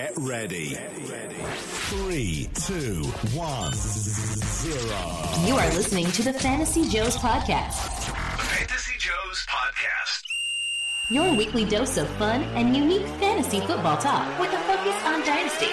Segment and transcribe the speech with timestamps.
[0.00, 0.78] Get ready.
[1.90, 3.02] Three, two,
[3.36, 4.98] one, zero.
[5.46, 7.74] You are listening to the Fantasy Joes podcast,
[8.40, 10.22] Fantasy Joe's podcast.
[11.10, 15.68] your weekly dose of fun and unique fantasy football talk with a focus on dynasty.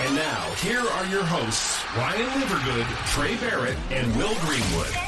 [0.00, 5.07] And now, here are your hosts, Ryan Livergood, Trey Barrett, and Will Greenwood.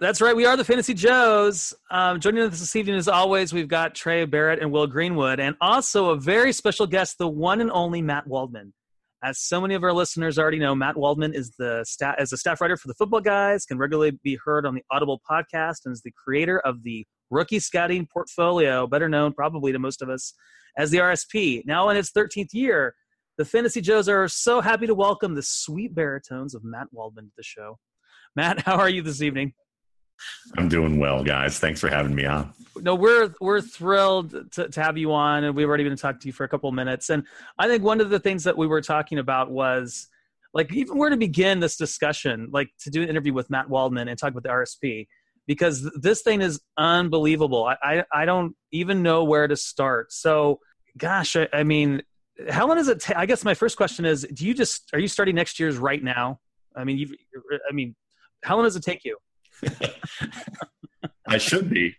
[0.00, 0.36] That's right.
[0.36, 1.74] We are the Fantasy Joes.
[1.90, 5.56] Um, joining us this evening, as always, we've got Trey Barrett and Will Greenwood, and
[5.60, 8.72] also a very special guest, the one and only Matt Waldman.
[9.24, 12.36] As so many of our listeners already know, Matt Waldman is the sta- as a
[12.36, 15.92] staff writer for the Football Guys, can regularly be heard on the Audible podcast, and
[15.92, 20.32] is the creator of the Rookie Scouting Portfolio, better known probably to most of us
[20.76, 21.66] as the RSP.
[21.66, 22.94] Now in its 13th year,
[23.36, 27.32] the Fantasy Joes are so happy to welcome the sweet baritones of Matt Waldman to
[27.36, 27.80] the show.
[28.36, 29.54] Matt, how are you this evening?
[30.56, 31.58] I'm doing well, guys.
[31.58, 32.52] Thanks for having me on.
[32.80, 36.26] no, we're we're thrilled to, to have you on, and we've already been talking to
[36.26, 37.10] you for a couple of minutes.
[37.10, 37.24] And
[37.58, 40.08] I think one of the things that we were talking about was
[40.54, 44.08] like even where to begin this discussion, like to do an interview with Matt Waldman
[44.08, 45.06] and talk about the RSP,
[45.46, 47.64] because this thing is unbelievable.
[47.64, 50.12] I I, I don't even know where to start.
[50.12, 50.60] So,
[50.96, 52.02] gosh, I, I mean,
[52.48, 53.00] how long does it?
[53.00, 55.76] ta- I guess my first question is: Do you just are you starting next year's
[55.76, 56.40] right now?
[56.76, 57.14] I mean, you.
[57.68, 57.94] I mean,
[58.44, 59.18] how long does it take you?
[61.28, 61.94] I should be.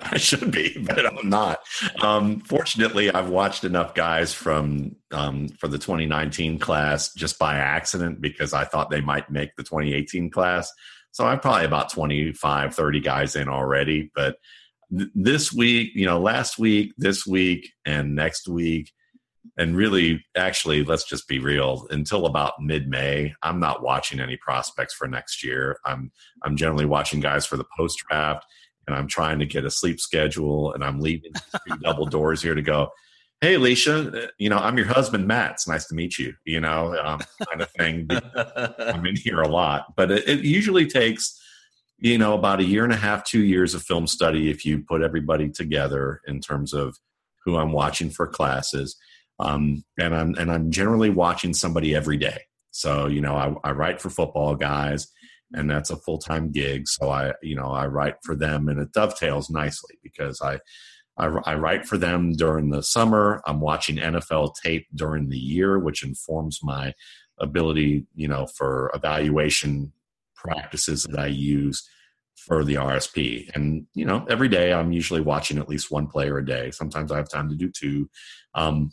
[0.00, 1.60] I should be, but I'm not.
[2.00, 8.20] Um, fortunately, I've watched enough guys from um, for the 2019 class just by accident
[8.20, 10.72] because I thought they might make the 2018 class.
[11.10, 14.10] So I'm probably about 25, 30 guys in already.
[14.14, 14.36] But
[14.96, 18.90] th- this week, you know, last week, this week, and next week,
[19.58, 21.86] and really, actually, let's just be real.
[21.90, 25.78] Until about mid-May, I'm not watching any prospects for next year.
[25.84, 26.10] I'm
[26.42, 28.46] I'm generally watching guys for the post draft,
[28.86, 31.32] and I'm trying to get a sleep schedule, and I'm leaving
[31.82, 32.88] double doors here to go.
[33.42, 35.52] Hey, Alicia, you know I'm your husband, Matt.
[35.52, 36.32] It's nice to meet you.
[36.46, 38.08] You know, um, kind of thing.
[38.78, 41.38] I'm in here a lot, but it, it usually takes
[41.98, 44.82] you know about a year and a half, two years of film study if you
[44.82, 46.96] put everybody together in terms of
[47.44, 48.96] who I'm watching for classes.
[49.38, 52.42] Um, and I'm and I'm generally watching somebody every day.
[52.70, 55.08] So you know, I, I write for football guys,
[55.52, 56.88] and that's a full time gig.
[56.88, 60.58] So I you know I write for them, and it dovetails nicely because I,
[61.18, 63.42] I I write for them during the summer.
[63.46, 66.94] I'm watching NFL tape during the year, which informs my
[67.38, 69.92] ability, you know, for evaluation
[70.36, 71.88] practices that I use
[72.36, 73.50] for the RSP.
[73.54, 76.70] And you know, every day I'm usually watching at least one player a day.
[76.70, 78.08] Sometimes I have time to do two.
[78.54, 78.92] Um,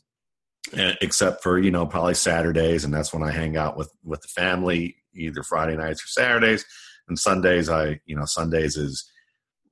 [0.74, 4.22] Eh, except for you know probably Saturdays, and that's when I hang out with with
[4.22, 6.66] the family, either Friday nights or Saturdays,
[7.08, 7.70] and Sundays.
[7.70, 9.10] I you know Sundays is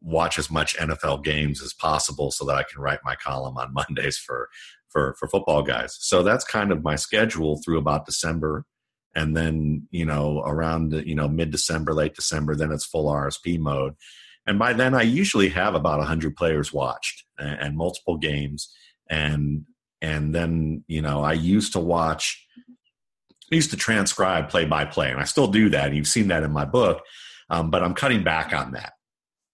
[0.02, 3.74] watch as much NFL games as possible so that I can write my column on
[3.74, 4.50] Mondays for
[4.88, 5.98] for for football guys.
[6.00, 8.66] So that's kind of my schedule through about December,
[9.14, 13.59] and then you know around you know mid December, late December, then it's full RSP
[13.59, 13.94] mode.
[14.48, 18.74] And by then, I usually have about 100 players watched and, and multiple games.
[19.09, 19.66] And
[20.02, 22.46] and then you know i used to watch
[23.52, 26.44] i used to transcribe play by play and i still do that you've seen that
[26.44, 27.02] in my book
[27.50, 28.94] um, but i'm cutting back on that.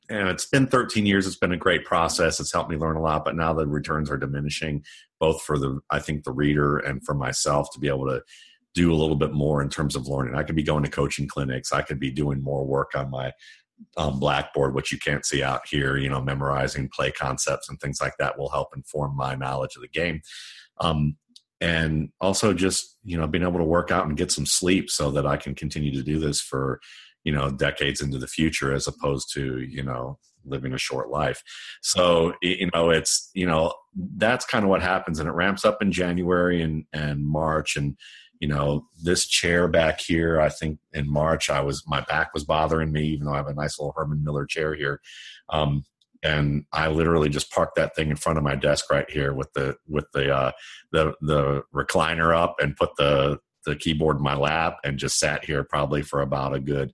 [0.10, 3.02] And it's been 13 years it's been a great process it's helped me learn a
[3.02, 4.84] lot but now the returns are diminishing
[5.20, 8.22] both for the i think the reader and for myself to be able to
[8.74, 10.34] do a little bit more in terms of learning.
[10.34, 13.32] I could be going to coaching clinics i could be doing more work on my
[13.98, 18.00] um, blackboard which you can't see out here you know memorizing play concepts and things
[18.02, 20.22] like that will help inform my knowledge of the game.
[20.80, 21.18] Um,
[21.62, 25.12] and also just you know being able to work out and get some sleep so
[25.12, 26.80] that i can continue to do this for
[27.24, 31.42] you know decades into the future as opposed to you know living a short life.
[31.82, 33.74] So you know it's you know
[34.18, 37.96] that's kind of what happens and it ramps up in january and and march and
[38.44, 42.44] you know this chair back here i think in march i was my back was
[42.44, 45.00] bothering me even though i have a nice little herman miller chair here.
[45.48, 45.86] Um,
[46.24, 49.54] and i literally just parked that thing in front of my desk right here with
[49.54, 50.52] the with the uh
[50.92, 55.46] the the recliner up and put the the keyboard in my lap and just sat
[55.46, 56.92] here probably for about a good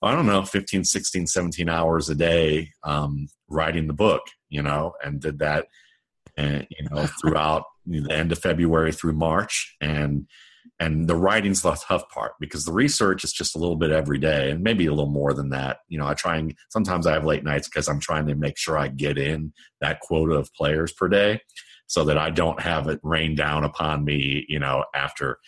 [0.00, 4.92] i don't know 15 16 17 hours a day um writing the book you know
[5.04, 5.66] and did that
[6.36, 9.76] and you know throughout the end of february through march.
[9.80, 10.28] And
[10.80, 14.18] and the writing's the tough part because the research is just a little bit every
[14.18, 15.78] day and maybe a little more than that.
[15.88, 18.58] You know i try and sometimes i have late nights because i'm trying to make
[18.58, 21.40] sure i get in that quota of players per day
[21.86, 25.38] so that i don't have it rain down upon me you know after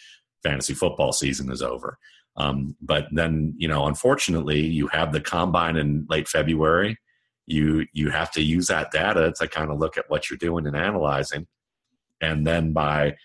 [0.47, 1.99] fantasy football season is over.
[2.37, 6.99] Um, but then you know unfortunately you have the combine in late february.
[7.47, 10.67] You you have to use that data to kind of look at what you're doing
[10.67, 11.47] and analyzing.
[12.21, 13.17] And then by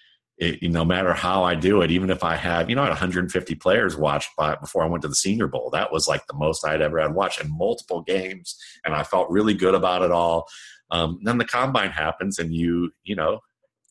[0.42, 2.94] it, no matter how I do it, even if I have, you know, I had
[2.94, 5.70] 150 players watched by before I went to the Senior Bowl.
[5.70, 9.30] That was like the most I'd ever had watched in multiple games, and I felt
[9.30, 10.48] really good about it all.
[10.90, 13.42] Um, then the combine happens, and you, you know,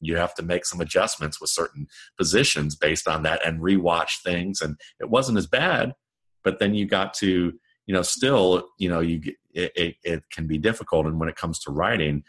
[0.00, 1.86] you have to make some adjustments with certain
[2.18, 4.60] positions based on that, and rewatch things.
[4.60, 5.94] And it wasn't as bad,
[6.42, 7.52] but then you got to,
[7.86, 9.22] you know, still, you know, you
[9.54, 11.06] it, it, it can be difficult.
[11.06, 12.24] And when it comes to writing,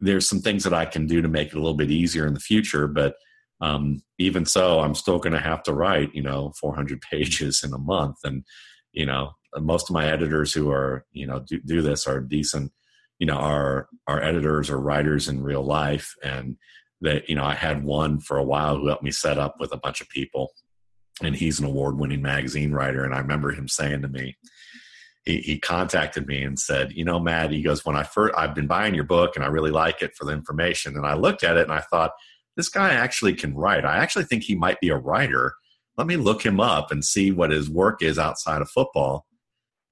[0.00, 2.34] there's some things that I can do to make it a little bit easier in
[2.34, 3.16] the future, but
[3.60, 7.72] um, even so, I'm still going to have to write, you know, 400 pages in
[7.72, 8.18] a month.
[8.24, 8.44] And,
[8.92, 12.72] you know, most of my editors who are, you know, do, do this are decent,
[13.18, 16.14] you know, are, are editors or writers in real life.
[16.22, 16.56] And
[17.00, 19.72] that, you know, I had one for a while who helped me set up with
[19.72, 20.52] a bunch of people.
[21.22, 23.04] And he's an award winning magazine writer.
[23.04, 24.36] And I remember him saying to me,
[25.26, 28.54] he, he contacted me and said, you know, Matt, he goes, when I first, I've
[28.54, 30.96] been buying your book and I really like it for the information.
[30.96, 32.12] And I looked at it and I thought,
[32.60, 33.86] this guy actually can write.
[33.86, 35.54] I actually think he might be a writer.
[35.96, 39.24] Let me look him up and see what his work is outside of football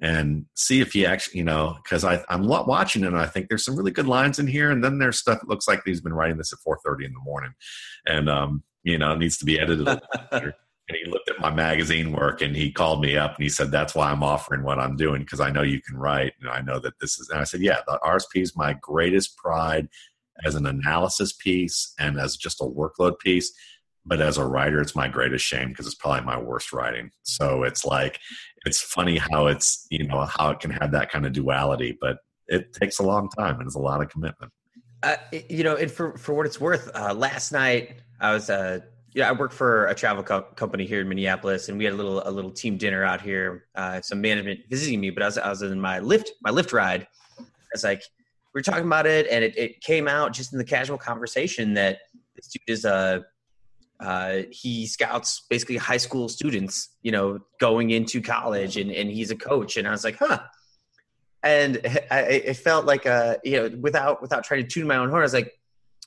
[0.03, 3.65] and see if he actually, you know, because I'm watching it and I think there's
[3.65, 4.71] some really good lines in here.
[4.71, 7.21] And then there's stuff that looks like he's been writing this at 4.30 in the
[7.25, 7.55] morning
[8.05, 9.89] and, um, you know, it needs to be edited.
[10.31, 10.53] and
[10.89, 13.95] he looked at my magazine work and he called me up and he said, that's
[13.95, 16.35] why I'm offering what I'm doing because I know you can write.
[16.43, 19.39] And I know that this is, and I said, yeah, the RSP is my greatest
[19.39, 19.89] pride
[20.45, 23.53] as an analysis piece and as just a workload piece.
[24.07, 27.11] But as a writer, it's my greatest shame because it's probably my worst writing.
[27.25, 28.19] So it's like,
[28.65, 32.19] it's funny how it's, you know, how it can have that kind of duality, but
[32.47, 34.51] it takes a long time and it's a lot of commitment.
[35.03, 35.17] Uh,
[35.49, 38.81] you know, and for, for what it's worth, uh, last night I was, uh,
[39.15, 41.97] yeah, I work for a travel co- company here in Minneapolis, and we had a
[41.97, 43.65] little a little team dinner out here.
[43.75, 46.73] Uh, some management visiting me, but I was I was in my Lyft my Lyft
[46.73, 47.07] ride.
[47.41, 48.03] I was like,
[48.59, 51.75] we were talking about it, and it, it came out just in the casual conversation
[51.75, 51.99] that
[52.35, 53.25] this dude is a
[54.01, 59.31] uh, he scouts basically high school students, you know, going into college, and and he's
[59.31, 59.77] a coach.
[59.77, 60.41] And I was like, huh.
[61.45, 61.79] And
[62.11, 65.23] I, it felt like a you know without without trying to tune my own horn,
[65.23, 65.53] I was like,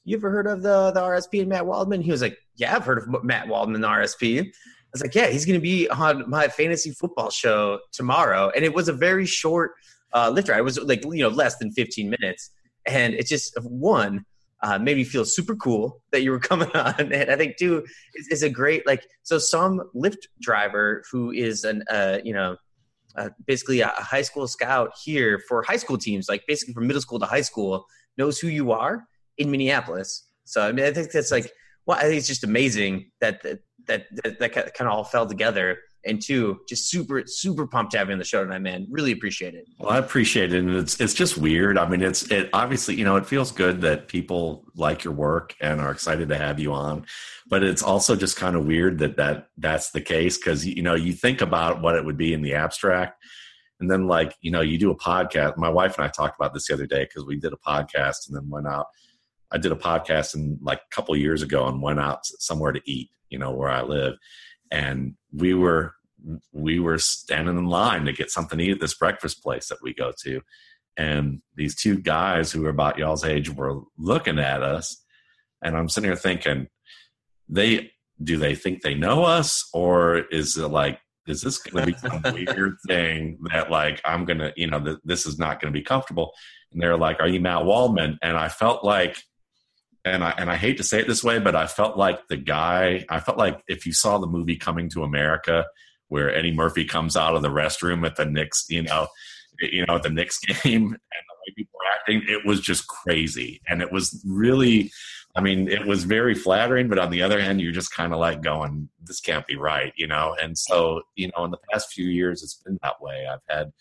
[0.03, 2.01] you ever heard of the the RSP and Matt Waldman?
[2.01, 4.41] He was like, yeah, I've heard of Matt Waldman, the RSP.
[4.41, 4.51] I
[4.91, 8.73] was like, yeah, he's going to be on my fantasy football show tomorrow, and it
[8.73, 9.71] was a very short
[10.13, 10.59] uh, Lyft ride.
[10.59, 12.51] It was like you know less than 15 minutes,
[12.85, 14.25] and it just one
[14.63, 17.85] uh, made me feel super cool that you were coming on, and I think two
[18.15, 22.57] is, is a great like so some Lyft driver who is an uh, you know
[23.15, 27.01] uh, basically a high school scout here for high school teams, like basically from middle
[27.01, 27.85] school to high school,
[28.17, 29.05] knows who you are
[29.37, 30.27] in Minneapolis.
[30.45, 31.51] So I mean, I think that's like
[31.85, 35.25] well, I think it's just amazing that that that, that, that kind of all fell
[35.25, 38.87] together and two, just super super pumped to have you on the show tonight, man.
[38.89, 39.67] Really appreciate it.
[39.79, 41.77] Well, I appreciate it, and it's it's just weird.
[41.77, 45.55] I mean, it's it obviously you know it feels good that people like your work
[45.61, 47.05] and are excited to have you on,
[47.47, 50.95] but it's also just kind of weird that that that's the case because you know
[50.95, 53.23] you think about what it would be in the abstract,
[53.79, 55.57] and then like you know you do a podcast.
[55.57, 58.27] My wife and I talked about this the other day because we did a podcast
[58.27, 58.87] and then went out.
[59.51, 62.81] I did a podcast and like a couple years ago and went out somewhere to
[62.85, 64.15] eat, you know, where I live
[64.71, 65.93] and we were
[66.53, 69.81] we were standing in line to get something to eat at this breakfast place that
[69.81, 70.39] we go to.
[70.95, 75.01] And these two guys who were about y'all's age were looking at us
[75.61, 76.67] and i'm sitting here thinking
[77.49, 77.91] they
[78.23, 81.97] do they think they know us or is it like is this going to be
[81.97, 85.77] some weird thing that like i'm gonna you know th- this is not going to
[85.77, 86.31] be comfortable?
[86.71, 89.21] And they're like are you matt waldman and i felt like
[90.03, 92.37] and I and I hate to say it this way, but I felt like the
[92.37, 93.05] guy.
[93.09, 95.65] I felt like if you saw the movie Coming to America,
[96.07, 99.07] where Eddie Murphy comes out of the restroom at the Knicks, you know,
[99.59, 102.87] you know, at the Knicks game, and the way people were acting, it was just
[102.87, 104.91] crazy, and it was really.
[105.33, 108.19] I mean, it was very flattering, but on the other hand, you're just kind of
[108.19, 110.35] like going, "This can't be right," you know.
[110.41, 113.25] And so, you know, in the past few years, it's been that way.
[113.31, 113.71] I've had,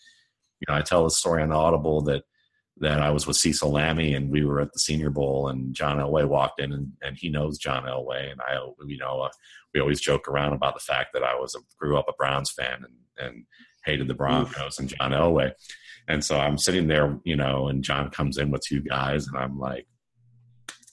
[0.61, 2.23] you know, I tell the story on Audible that
[2.81, 5.97] that I was with Cecil Lammey and we were at the Senior Bowl and John
[5.97, 9.29] Elway walked in and, and he knows John Elway and I, you know, uh,
[9.73, 12.51] we always joke around about the fact that I was a, grew up a Browns
[12.51, 13.45] fan and, and
[13.85, 15.51] hated the Broncos and John Elway.
[16.07, 19.37] And so I'm sitting there, you know, and John comes in with two guys and
[19.37, 19.87] I'm like,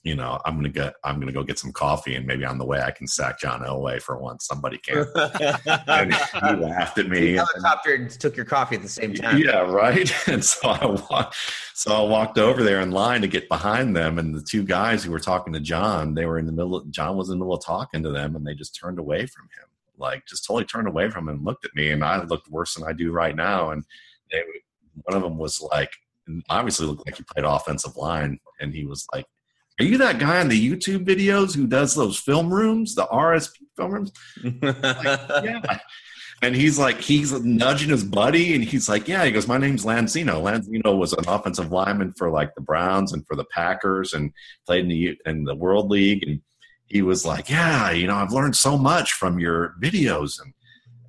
[0.05, 2.65] you know, I'm gonna get, I'm gonna go get some coffee, and maybe on the
[2.65, 4.47] way I can sack John Elway for once.
[4.47, 5.07] Somebody can.
[5.15, 7.35] and he laughed at me.
[7.35, 9.39] Helicopter and took your coffee at the same time.
[9.39, 10.11] Yeah, right.
[10.29, 11.37] And so I walked,
[11.75, 15.03] so I walked over there in line to get behind them, and the two guys
[15.03, 16.77] who were talking to John, they were in the middle.
[16.77, 19.27] Of, John was in the middle of talking to them, and they just turned away
[19.27, 22.23] from him, like just totally turned away from him and looked at me, and I
[22.25, 23.71] looked worse than I do right now.
[23.71, 23.85] And
[24.31, 24.43] they,
[25.05, 25.91] one of them was like,
[26.51, 29.27] obviously looked like he played offensive line, and he was like
[29.79, 33.59] are you that guy on the YouTube videos who does those film rooms, the RSP
[33.77, 34.13] film rooms?
[34.63, 35.79] Like, yeah.
[36.41, 39.25] And he's like, he's nudging his buddy, and he's like, yeah.
[39.25, 40.41] He goes, my name's Lanzino.
[40.41, 44.33] Lanzino was an offensive lineman for like the Browns and for the Packers, and
[44.65, 46.23] played in the in the World League.
[46.23, 46.41] And
[46.87, 50.55] he was like, yeah, you know, I've learned so much from your videos, and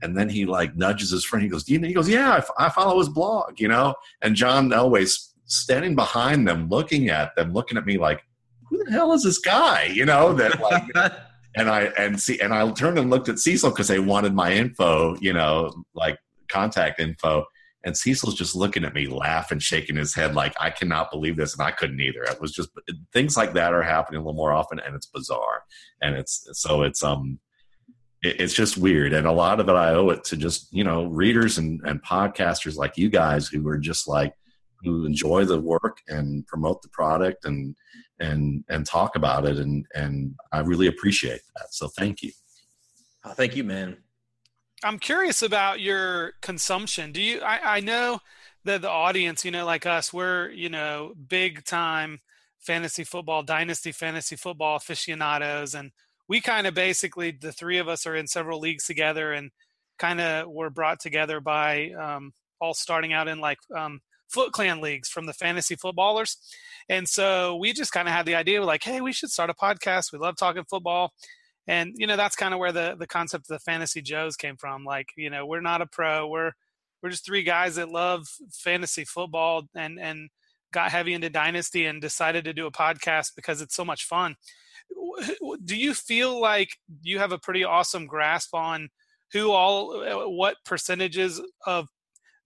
[0.02, 1.44] and then he like nudges his friend.
[1.44, 3.94] He goes, you, he goes, yeah, I, f- I follow his blog, you know.
[4.22, 8.24] And John Elway's standing behind them, looking at them, looking at me like,
[8.70, 9.86] who the hell is this guy?
[9.86, 11.14] You know that like.
[11.56, 14.54] and I and see and I turned and looked at Cecil because they wanted my
[14.54, 17.46] info, you know, like contact info.
[17.86, 21.54] And Cecil's just looking at me, laughing, shaking his head like I cannot believe this,
[21.54, 22.24] and I couldn't either.
[22.24, 22.70] It was just
[23.14, 25.64] things like that are happening a little more often, and it's bizarre,
[26.02, 27.40] and it's so it's um
[28.22, 30.84] it, it's just weird, and a lot of it I owe it to just you
[30.84, 34.34] know readers and and podcasters like you guys who are just like
[34.84, 37.76] who enjoy the work and promote the product and
[38.20, 41.74] and and talk about it and and I really appreciate that.
[41.74, 42.32] So thank you.
[43.24, 43.98] Oh, thank you, man.
[44.84, 47.12] I'm curious about your consumption.
[47.12, 47.42] Do you?
[47.42, 48.20] I, I know
[48.64, 52.20] that the audience, you know, like us, we're you know big time
[52.60, 55.92] fantasy football, dynasty fantasy football aficionados, and
[56.30, 59.52] we kind of basically the three of us are in several leagues together, and
[59.98, 64.00] kind of were brought together by um, all starting out in like um,
[64.30, 66.38] Foot Clan leagues from the fantasy footballers.
[66.88, 69.54] And so we just kind of had the idea like, hey, we should start a
[69.54, 70.12] podcast.
[70.12, 71.14] We love talking football.
[71.68, 74.58] And you know, that's kind of where the the concept of the fantasy Joes came
[74.58, 74.84] from.
[74.84, 76.28] Like, you know, we're not a pro.
[76.28, 76.54] We're
[77.02, 80.30] we're just three guys that love fantasy football and and
[80.72, 84.36] got heavy into dynasty and decided to do a podcast because it's so much fun.
[85.64, 86.70] Do you feel like
[87.02, 88.90] you have a pretty awesome grasp on
[89.34, 91.88] who all what percentages of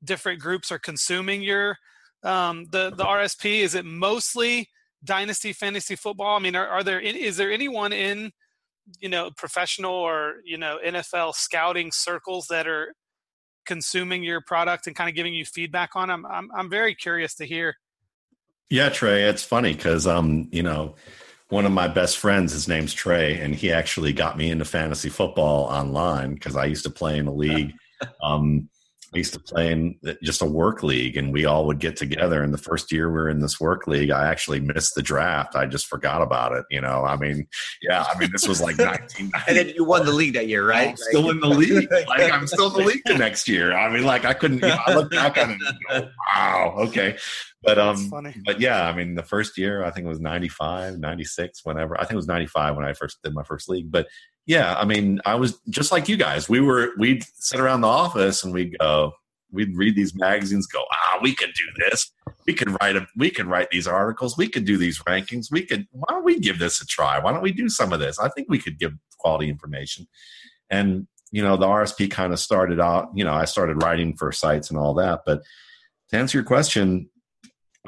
[0.03, 1.77] different groups are consuming your
[2.23, 3.59] um, the the RSP?
[3.59, 4.69] Is it mostly
[5.03, 6.35] dynasty fantasy football?
[6.35, 8.31] I mean, are, are there is there anyone in
[8.99, 12.93] you know professional or you know NFL scouting circles that are
[13.65, 16.09] consuming your product and kind of giving you feedback on?
[16.09, 17.75] I'm I'm, I'm very curious to hear.
[18.69, 20.95] Yeah, Trey, it's funny because um, you know,
[21.49, 25.09] one of my best friends, his name's Trey, and he actually got me into fantasy
[25.09, 27.73] football online because I used to play in a league.
[28.21, 28.69] Um,
[29.13, 32.41] I used to play in just a work league, and we all would get together.
[32.41, 35.55] And the first year we were in this work league, I actually missed the draft.
[35.55, 36.65] I just forgot about it.
[36.71, 37.47] You know, I mean,
[37.81, 39.31] yeah, I mean, this was like 19.
[39.47, 40.89] and then you won the league that year, right?
[40.89, 41.91] I'm still in the league.
[41.91, 43.73] Like I'm still in the league the next year.
[43.73, 44.61] I mean, like I couldn't.
[44.61, 47.17] You know, I look back on it go, "Wow, okay."
[47.63, 48.11] But um,
[48.45, 51.95] but yeah, I mean, the first year I think it was 95, 96, whenever.
[51.97, 53.89] I think it was 95 when I first did my first league.
[53.89, 54.07] But
[54.45, 56.49] yeah, I mean, I was just like you guys.
[56.49, 59.13] We were we'd sit around the office and we'd go,
[59.51, 62.11] we'd read these magazines, go, ah, we could do this.
[62.45, 64.37] We could write a, we could write these articles.
[64.37, 65.47] We could do these rankings.
[65.49, 65.87] We could.
[65.91, 67.19] Why don't we give this a try?
[67.19, 68.19] Why don't we do some of this?
[68.19, 70.07] I think we could give quality information.
[70.69, 73.09] And you know, the RSP kind of started out.
[73.15, 75.21] You know, I started writing for sites and all that.
[75.25, 75.41] But
[76.09, 77.09] to answer your question,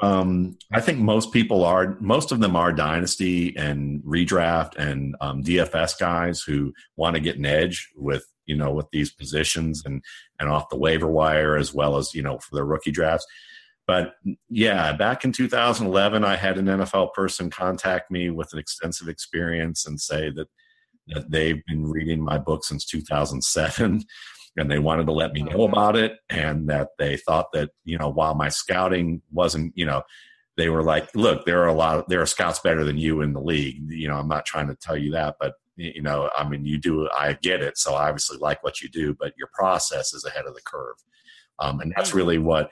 [0.02, 5.42] um, I think most people are, most of them are dynasty and redraft and um,
[5.42, 10.02] DFS guys who want to get an edge with, you know, with these positions and,
[10.38, 13.26] and off the waiver wire as well as, you know, for their rookie drafts.
[13.86, 14.14] But
[14.50, 19.86] yeah, back in 2011, I had an NFL person contact me with an extensive experience
[19.86, 20.48] and say that,
[21.08, 24.04] that they've been reading my book since 2007
[24.56, 27.98] and they wanted to let me know about it and that they thought that you
[27.98, 30.02] know while my scouting wasn't you know
[30.56, 33.20] they were like look there are a lot of, there are scouts better than you
[33.20, 33.90] in the league.
[33.90, 36.78] You know i'm not trying to tell you that but you know i mean you
[36.78, 40.24] do i get it so i obviously like what you do but your process is
[40.24, 40.96] ahead of the curve.
[41.58, 42.70] Um, and that's really what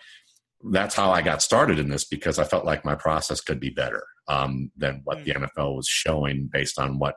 [0.70, 3.70] that's how i got started in this because i felt like my process could be
[3.70, 7.16] better um, than what the nfl was showing based on what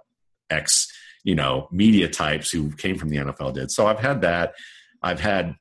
[0.49, 0.89] x
[1.27, 3.69] you know media types who came from the NFL did.
[3.69, 4.53] So I've had that.
[5.03, 5.55] I've had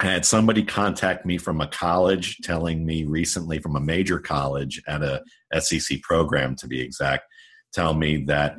[0.00, 4.82] I had somebody contact me from a college telling me recently from a major college
[4.88, 5.22] at a
[5.60, 7.24] SEC program to be exact,
[7.74, 8.56] tell me that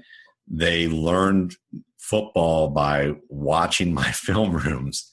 [0.48, 1.56] they learned
[1.98, 5.12] football by watching my film rooms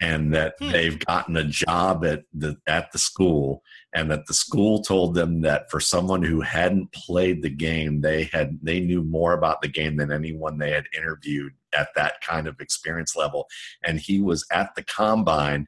[0.00, 0.70] and that hmm.
[0.70, 5.42] they've gotten a job at the at the school and that the school told them
[5.42, 9.68] that for someone who hadn't played the game they had they knew more about the
[9.68, 13.46] game than anyone they had interviewed at that kind of experience level
[13.84, 15.66] and he was at the combine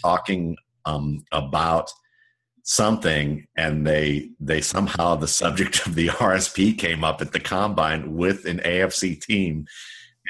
[0.00, 1.90] talking um, about
[2.64, 8.16] something and they they somehow the subject of the RSP came up at the combine
[8.16, 9.66] with an AFC team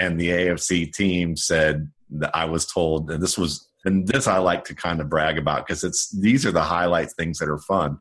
[0.01, 4.39] and the AFC team said that I was told, and this was, and this I
[4.39, 7.59] like to kind of brag about because it's these are the highlight things that are
[7.59, 7.99] fun.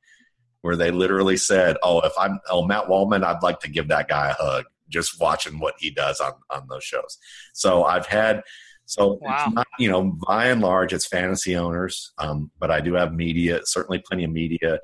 [0.61, 4.07] where they literally said, "Oh, if I'm oh Matt Waldman, I'd like to give that
[4.07, 7.17] guy a hug." Just watching what he does on on those shows.
[7.53, 8.41] So I've had
[8.85, 9.45] so Wow.
[9.45, 13.13] it's not, you know, by and large, it's fantasy owners, um, but I do have
[13.13, 14.79] media, certainly plenty of media,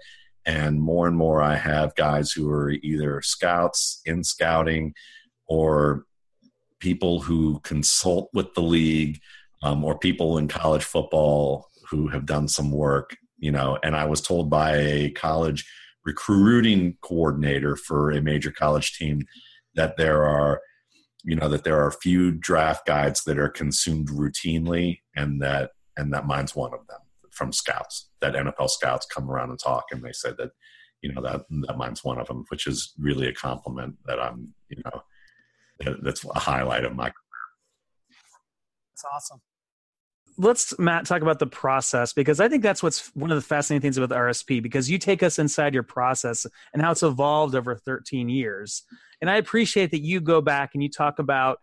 [0.46, 4.94] and more and more I have guys who are either scouts in scouting
[5.48, 6.06] or
[6.80, 9.20] people who consult with the league
[9.64, 13.78] um, or people in college football who have done some work, you know.
[13.84, 15.66] And I was told by a college
[16.06, 19.22] recruiting coordinator for a major college team
[19.76, 20.62] that there are
[21.24, 25.72] you know that there are a few draft guides that are consumed routinely and that
[25.98, 27.00] and that mine's one of them
[27.32, 30.52] from scouts that nfl scouts come around and talk and they said that
[31.02, 34.54] you know that that mine's one of them which is really a compliment that i'm
[34.70, 35.02] you know
[36.02, 37.14] that's a highlight of my career.
[38.92, 39.42] That's awesome.
[40.38, 43.82] let's matt talk about the process because i think that's what's one of the fascinating
[43.82, 47.56] things about the rsp because you take us inside your process and how it's evolved
[47.56, 48.84] over 13 years.
[49.22, 51.60] And i appreciate that you go back and you talk about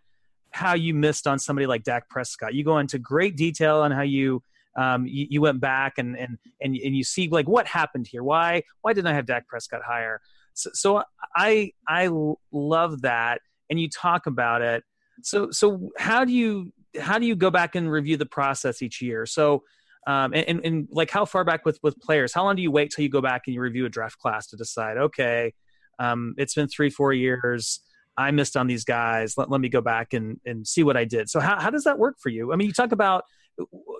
[0.57, 2.55] how you missed on somebody like dak prescott.
[2.55, 4.43] You go into great detail on how you
[4.77, 8.23] um, you, you went back and, and and and you see like what happened here.
[8.23, 10.21] Why why didn't i have dak prescott higher?
[10.55, 11.03] So, so
[11.35, 12.09] i i
[12.53, 14.85] love that and you talk about it.
[15.23, 19.01] So so how do you how do you go back and review the process each
[19.03, 19.27] year?
[19.27, 19.63] So
[20.07, 22.33] um, and, and, and like how far back with with players?
[22.33, 24.47] How long do you wait till you go back and you review a draft class
[24.49, 25.53] to decide okay
[25.99, 27.81] um, it's been three four years.
[28.19, 29.37] I missed on these guys.
[29.37, 31.29] Let, let me go back and and see what i did.
[31.29, 32.53] So how, how does that work for you?
[32.53, 33.25] I mean you talk about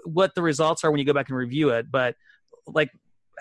[0.05, 2.15] what the results are when you go back and review it but
[2.67, 2.91] like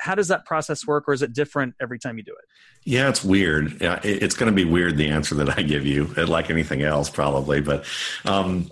[0.06, 2.46] how does that process work or is it different every time you do it
[2.84, 3.78] Yeah, it's weird.
[3.82, 7.60] It's going to be weird the answer that I give you, like anything else, probably.
[7.60, 7.86] But,
[8.26, 8.70] um,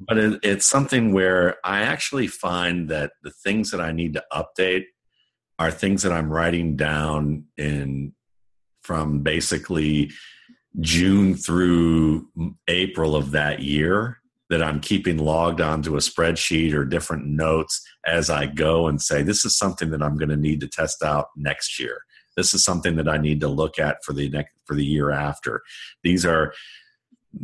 [0.00, 4.24] but it, it's something where I actually find that the things that I need to
[4.32, 4.84] update
[5.58, 8.14] are things that I'm writing down in
[8.80, 10.10] from basically
[10.80, 12.28] June through
[12.66, 14.18] April of that year
[14.54, 19.22] that I'm keeping logged onto a spreadsheet or different notes as I go and say,
[19.22, 22.02] this is something that I'm going to need to test out next year
[22.36, 25.10] this is something that I need to look at for the next for the year
[25.10, 25.62] after.
[26.02, 26.54] These are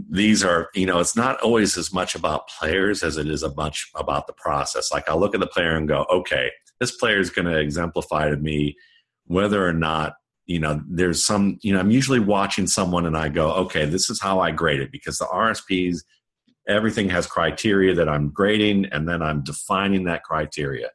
[0.09, 3.55] these are you know it's not always as much about players as it is a
[3.55, 4.93] much about the process.
[4.93, 8.31] Like I look at the player and go, okay, this player is going to exemplify
[8.31, 8.77] to me
[9.27, 10.15] whether or not
[10.47, 14.11] you know there's some you know I'm usually watching someone and I go, okay, this
[14.11, 15.99] is how I grade it because the RSPs
[16.71, 20.91] everything has criteria that I'm grading and then I'm defining that criteria.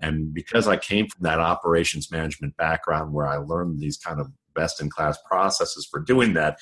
[0.00, 4.28] And because I came from that operations management background where I learned these kind of
[4.54, 6.58] best in class processes for doing that,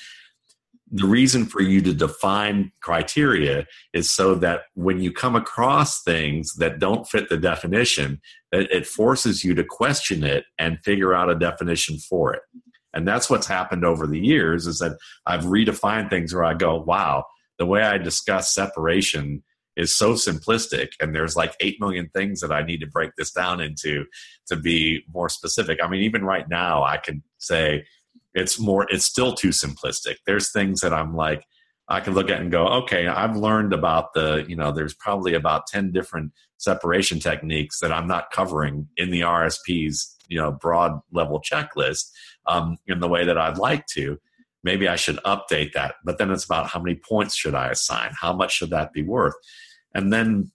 [0.91, 6.55] the reason for you to define criteria is so that when you come across things
[6.55, 8.21] that don't fit the definition,
[8.53, 12.43] it forces you to question it and figure out a definition for it.
[12.93, 14.97] And that's what's happened over the years is that
[15.27, 17.25] I've redefined things where I go, wow,
[17.59, 19.43] the way I discuss separation
[19.77, 23.33] is so simplistic and there's like 8 million things that I need to break this
[23.33, 24.05] down into
[24.47, 25.81] to be more specific.
[25.83, 27.85] I mean even right now I can say
[28.35, 30.17] it's more it's still too simplistic.
[30.27, 31.45] There's things that I'm like
[31.89, 35.35] I can look at and go, okay, I've learned about the, you know, there's probably
[35.35, 40.99] about 10 different separation techniques that I'm not covering in the RSP's, you know, broad
[41.13, 42.11] level checklist
[42.47, 44.19] um, in the way that I'd like to
[44.65, 45.97] maybe I should update that.
[46.05, 48.11] But then it's about how many points should I assign?
[48.21, 49.35] How much should that be worth?
[49.95, 50.51] And then,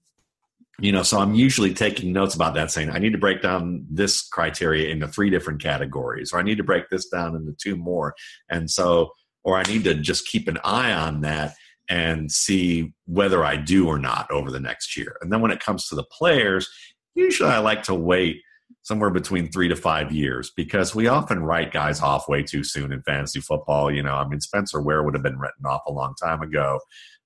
[0.80, 3.86] you know, so I'm usually taking notes about that, saying I need to break down
[3.90, 7.78] this criteria into three different categories, or I need to break this down into two
[7.78, 8.16] more.
[8.50, 9.12] And so,
[9.44, 11.54] or I need to just keep an eye on that
[11.88, 15.16] and see whether I do or not over the next year.
[15.22, 16.70] And then when it comes to the players,
[17.16, 18.42] usually I like to wait
[18.90, 22.92] somewhere between three to five years because we often write guys off way too soon
[22.92, 23.92] in fantasy football.
[23.92, 26.80] You know, I mean, Spencer Ware would have been written off a long time ago.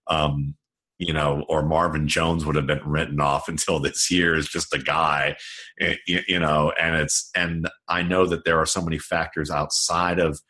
[0.08, 0.56] Um,
[0.99, 4.76] you know, or Marvin Jones would have been written off until this year is just
[4.76, 5.38] a guy,
[5.80, 9.49] eh, you, you know, and it's, and I know that there are so many factors
[9.49, 10.41] outside of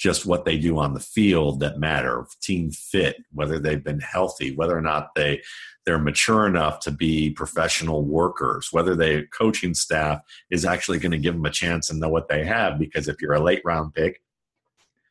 [0.00, 4.56] just what they do on the field that matter team fit whether they've been healthy
[4.56, 5.40] whether or not they
[5.84, 11.18] they're mature enough to be professional workers whether the coaching staff is actually going to
[11.18, 13.92] give them a chance and know what they have because if you're a late round
[13.94, 14.22] pick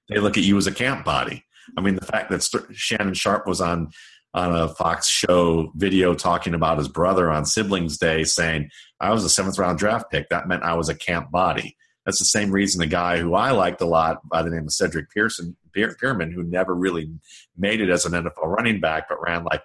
[0.10, 1.46] they look at you as a camp body.
[1.78, 3.92] I mean the fact that shannon sharpe was on
[4.34, 9.24] on a fox show video talking about his brother on siblings day saying i was
[9.24, 10.30] a seventh round draft pick.
[10.30, 11.78] That meant i was a camp body
[12.10, 14.74] that's the same reason the guy who I liked a lot by the name of
[14.74, 17.12] Cedric Pearson, Peerman, who never really
[17.56, 19.62] made it as an NFL running back, but ran like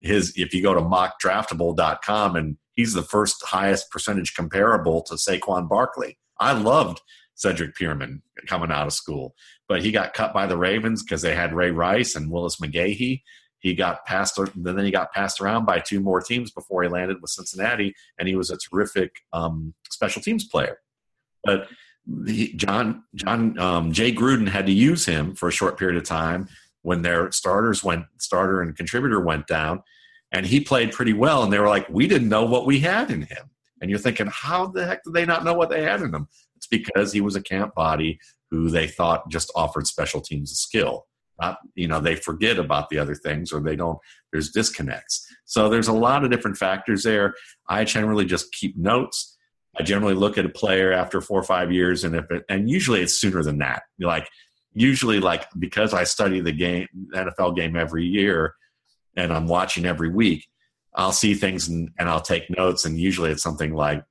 [0.00, 0.32] his.
[0.36, 6.18] If you go to mockdraftable.com and he's the first highest percentage comparable to Saquon Barkley.
[6.38, 7.00] I loved
[7.34, 9.34] Cedric Peerman coming out of school.
[9.68, 13.22] But he got cut by the Ravens because they had Ray Rice and Willis McGahee.
[13.58, 17.20] He got passed, then he got passed around by two more teams before he landed
[17.20, 20.78] with Cincinnati, and he was a terrific um, special teams player.
[21.44, 21.68] But
[22.26, 26.04] he, John John um, Jay Gruden had to use him for a short period of
[26.04, 26.48] time
[26.82, 29.82] when their starters went starter and contributor went down,
[30.32, 31.42] and he played pretty well.
[31.42, 34.28] And they were like, "We didn't know what we had in him." And you're thinking,
[34.30, 36.28] how the heck did they not know what they had in him?
[36.56, 38.18] It's because he was a camp body
[38.50, 41.06] who they thought just offered special teams a skill.
[41.40, 43.98] Not, you know, they forget about the other things or they don't,
[44.32, 45.24] there's disconnects.
[45.44, 47.34] So there's a lot of different factors there.
[47.68, 49.36] I generally just keep notes.
[49.76, 52.68] I generally look at a player after four or five years, and if it, and
[52.68, 53.82] usually it's sooner than that.
[54.00, 54.28] Like
[54.74, 58.54] usually, like because I study the game, NFL game every year,
[59.16, 60.46] and I'm watching every week.
[60.94, 64.04] I'll see things and, and I'll take notes, and usually it's something like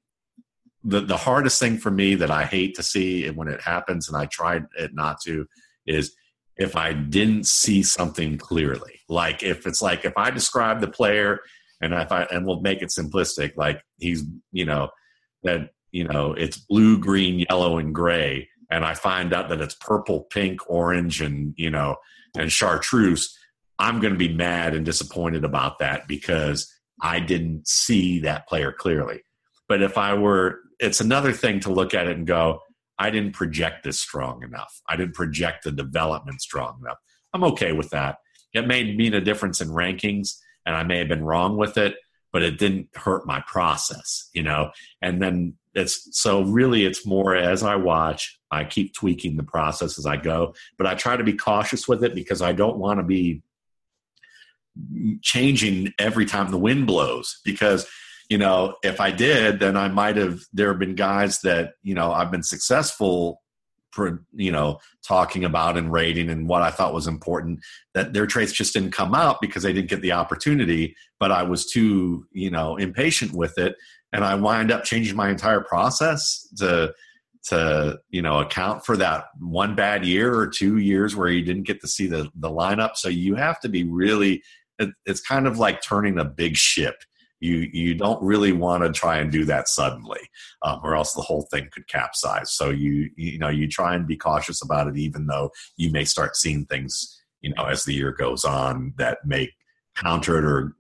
[0.83, 4.17] the the hardest thing for me that I hate to see when it happens, and
[4.17, 5.47] I tried it not to,
[5.85, 6.15] is
[6.57, 9.01] if I didn't see something clearly.
[9.09, 11.39] Like if it's like if I describe the player
[11.81, 14.89] and if I and we'll make it simplistic, like he's you know
[15.43, 19.76] that you know it's blue, green, yellow, and gray, and I find out that it's
[19.76, 21.97] purple, pink, orange, and you know
[22.38, 23.36] and chartreuse.
[23.80, 26.71] I'm going to be mad and disappointed about that because
[27.02, 29.21] I didn't see that player clearly.
[29.69, 32.62] But if I were, it's another thing to look at it and go,
[32.97, 34.82] I didn't project this strong enough.
[34.89, 36.97] I didn't project the development strong enough.
[37.34, 38.17] I'm okay with that.
[38.54, 41.95] It may mean a difference in rankings, and I may have been wrong with it,
[42.31, 44.71] but it didn't hurt my process, you know?
[45.01, 49.97] And then it's so really it's more as I watch, I keep tweaking the process
[49.97, 52.99] as I go, but I try to be cautious with it because I don't want
[52.99, 53.41] to be
[55.21, 57.87] changing every time the wind blows because
[58.29, 60.41] you know, if I did, then I might have.
[60.51, 63.41] There have been guys that you know I've been successful,
[64.33, 67.60] you know, talking about and rating and what I thought was important.
[67.93, 70.95] That their traits just didn't come out because they didn't get the opportunity.
[71.19, 73.75] But I was too, you know, impatient with it,
[74.13, 76.93] and I wind up changing my entire process to
[77.49, 81.63] to you know account for that one bad year or two years where you didn't
[81.67, 82.95] get to see the the lineup.
[82.95, 84.43] So you have to be really.
[84.79, 86.97] It, it's kind of like turning a big ship
[87.39, 90.19] you you don't really want to try and do that suddenly
[90.63, 94.08] um, or else the whole thing could capsize so you you know you try and
[94.08, 97.93] be cautious about it even though you may start seeing things you know as the
[97.93, 99.50] year goes on that may
[99.95, 100.76] counter it or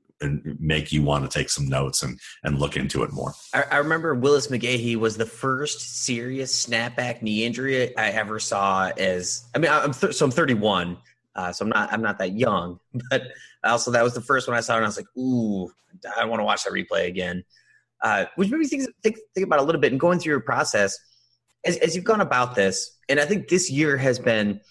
[0.59, 3.33] make you want to take some notes and and look into it more.
[3.53, 8.89] I, I remember Willis McGahee was the first serious snapback knee injury I ever saw.
[8.97, 10.97] As I mean, I'm th- so I'm 31,
[11.35, 13.23] uh, so I'm not I'm not that young, but
[13.63, 15.71] also that was the first one I saw, and I was like, ooh,
[16.17, 17.43] I want to watch that replay again.
[18.03, 20.39] Uh, which made me think, think think about a little bit and going through your
[20.39, 20.97] process
[21.65, 22.95] as, as you've gone about this.
[23.09, 24.61] And I think this year has been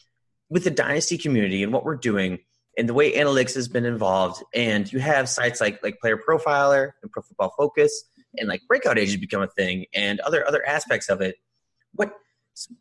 [0.49, 2.38] with the dynasty community and what we're doing
[2.79, 4.42] and the way analytics has been involved.
[4.55, 8.05] And you have sites like like Player Profiler and Pro Football Focus
[8.38, 11.37] and like Breakout Age has become a thing and other other aspects of it.
[11.94, 12.12] What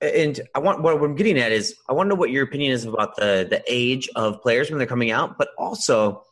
[0.01, 2.71] and I want what I'm getting at is I want to know what your opinion
[2.71, 6.23] is about the the age of players when they're coming out, but also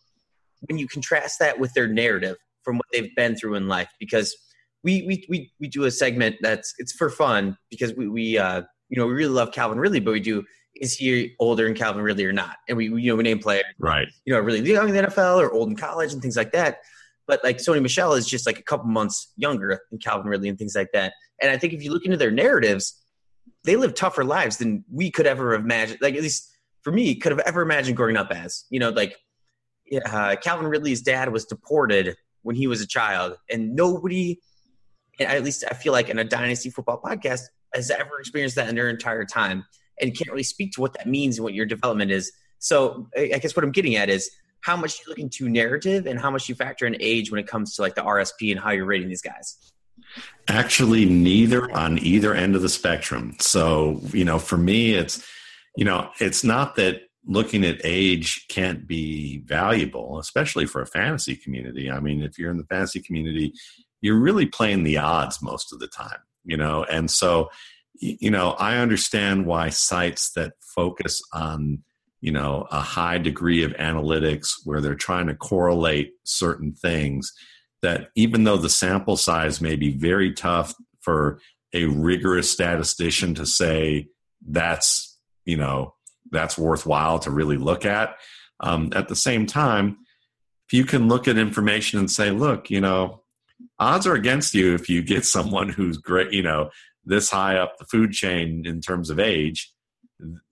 [0.62, 3.89] when you contrast that with their narrative from what they've been through in life.
[3.99, 4.36] Because
[4.84, 8.62] we we we, we do a segment that's it's for fun because we we uh,
[8.89, 10.43] you know we really love Calvin Ridley, but we do
[10.75, 12.56] is he older than Calvin Ridley or not?
[12.67, 15.38] And we you know we name players right you know really young in the NFL
[15.38, 16.79] or old in college and things like that.
[17.27, 20.58] But like Sony Michel is just like a couple months younger than Calvin Ridley and
[20.58, 21.13] things like that.
[21.41, 23.01] And I think if you look into their narratives
[23.63, 25.97] they live tougher lives than we could ever imagine.
[26.02, 26.49] Like at least
[26.82, 28.65] for me, could have ever imagined growing up as.
[28.69, 29.17] You know, like
[30.06, 34.39] uh, Calvin Ridley's dad was deported when he was a child, and nobody,
[35.19, 38.76] at least I feel like in a dynasty football podcast, has ever experienced that in
[38.76, 39.65] their entire time,
[40.02, 42.32] and can't really speak to what that means and what your development is.
[42.60, 44.30] So I guess what I'm getting at is
[44.62, 47.47] how much you look into narrative and how much you factor in age when it
[47.47, 49.73] comes to like the RSP and how you're rating these guys.
[50.47, 53.36] Actually, neither on either end of the spectrum.
[53.39, 55.26] So, you know, for me, it's,
[55.78, 61.36] you know, it's not that looking at age can't be valuable, especially for a fantasy
[61.36, 61.89] community.
[61.89, 63.54] I mean, if you're in the fantasy community,
[64.02, 67.49] you're really playing the odds most of the time, you know, and so,
[67.95, 71.84] you know, I understand why sites that focus on,
[72.19, 77.32] you know, a high degree of analytics where they're trying to correlate certain things
[77.84, 81.39] that even though the sample size may be very tough for
[81.74, 84.08] a rigorous statistician to say
[84.48, 85.93] that's you know
[86.32, 88.15] that's worthwhile to really look at
[88.60, 89.98] um, at the same time
[90.67, 93.22] if you can look at information and say look you know
[93.80, 96.69] odds are against you if you get someone who's great you know
[97.06, 99.74] this high up the food chain in terms of age,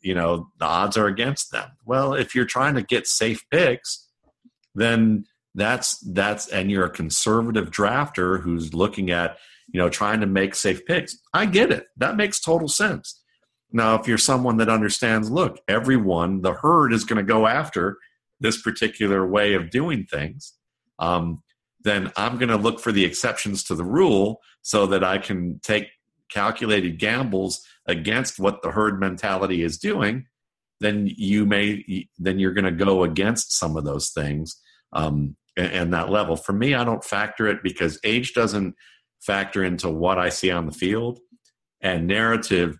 [0.01, 1.69] you know, the odds are against them.
[1.85, 4.09] Well, if you're trying to get safe picks,
[4.75, 9.37] then that's that's and you're a conservative drafter who's looking at,
[9.67, 11.17] you know, trying to make safe picks.
[11.33, 11.87] I get it.
[11.97, 13.21] That makes total sense.
[13.73, 17.97] Now, if you're someone that understands, look, everyone, the herd is going to go after
[18.39, 20.53] this particular way of doing things,
[20.99, 21.41] um,
[21.83, 25.59] then I'm going to look for the exceptions to the rule so that I can
[25.63, 25.87] take
[26.29, 30.27] calculated gambles against what the herd mentality is doing.
[30.79, 34.59] Then you may, then you're going to go against some of those things
[34.93, 36.35] um, and, that level.
[36.35, 38.75] For me, I don't factor it because age doesn't
[39.19, 41.19] factor into what I see on the field,
[41.81, 42.77] and narrative.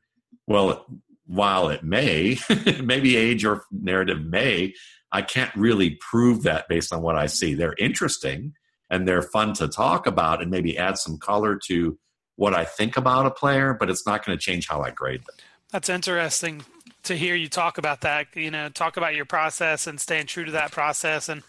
[0.48, 0.86] Well,
[1.26, 2.38] while it may,
[2.84, 4.74] maybe age or narrative may,
[5.12, 7.54] I can't really prove that based on what I see.
[7.54, 8.54] They're interesting
[8.90, 11.98] and they're fun to talk about and maybe add some color to
[12.36, 15.22] what I think about a player, but it's not going to change how I grade
[15.22, 15.36] them.
[15.72, 16.64] That's interesting
[17.04, 18.28] to hear you talk about that.
[18.36, 21.30] You know, talk about your process and staying true to that process.
[21.30, 21.44] And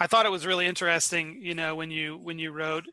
[0.00, 1.38] I thought it was really interesting.
[1.42, 2.86] You know, when you when you wrote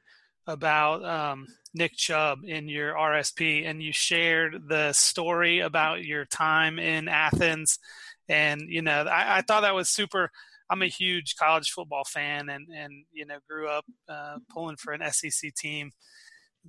[0.46, 6.78] about um, Nick Chubb in your RSP and you shared the story about your time
[6.78, 7.80] in Athens
[8.30, 10.32] and you know I, I, thought that was super
[10.70, 14.94] i'm a huge college football fan and and you know grew up uh, pulling for
[14.94, 15.92] an sec team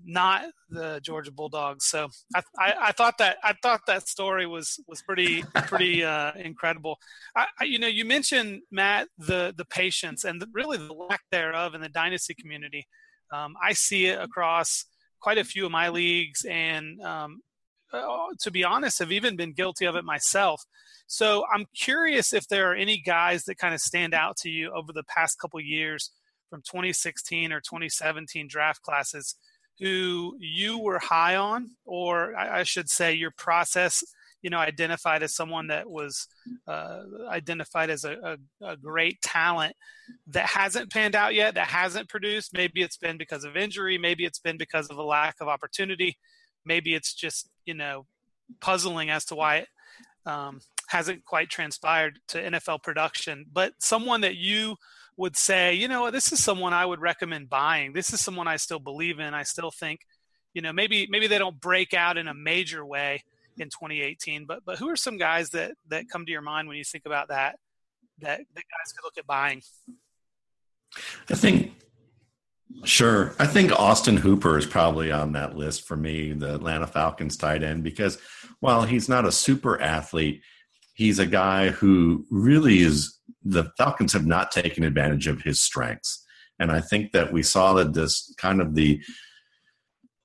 [0.05, 1.87] not the georgia bulldogs.
[1.87, 6.33] So I, I, I thought that i thought that story was was pretty pretty uh,
[6.37, 6.99] incredible.
[7.37, 11.75] I, you know you mentioned matt the the patience and the, really the lack thereof
[11.75, 12.87] in the dynasty community.
[13.33, 14.87] Um, i see it across
[15.21, 17.41] quite a few of my leagues and um,
[17.93, 20.65] uh, to be honest, have even been guilty of it myself.
[21.07, 24.71] So I'm curious if there are any guys that kind of stand out to you
[24.73, 26.11] over the past couple years
[26.51, 29.37] from 2016 or 2017 draft classes
[29.81, 34.03] who you were high on, or I should say your process,
[34.43, 36.27] you know, identified as someone that was
[36.67, 39.75] uh, identified as a, a, a great talent
[40.29, 42.53] that hasn't panned out yet, that hasn't produced.
[42.53, 46.17] Maybe it's been because of injury, maybe it's been because of a lack of opportunity
[46.69, 48.07] maybe it's just you know
[48.61, 49.69] puzzling as to why it
[50.27, 53.47] um, hasn't quite transpired to NFL production.
[53.53, 54.77] But someone that you
[55.19, 57.93] would say, you know, this is someone I would recommend buying.
[57.93, 59.35] This is someone I still believe in.
[59.35, 60.01] I still think,
[60.55, 63.25] you know, maybe maybe they don't break out in a major way
[63.59, 64.47] in 2018.
[64.47, 67.05] But but who are some guys that that come to your mind when you think
[67.05, 67.59] about that
[68.21, 69.61] that that guys could look at buying?
[71.29, 71.73] I think
[72.85, 73.35] Sure.
[73.39, 77.63] I think Austin Hooper is probably on that list for me, the Atlanta Falcons tight
[77.63, 78.19] end, because
[78.61, 80.43] while he's not a super athlete,
[80.93, 86.25] he's a guy who really is the Falcons have not taken advantage of his strengths.
[86.59, 89.01] And I think that we saw that this kind of the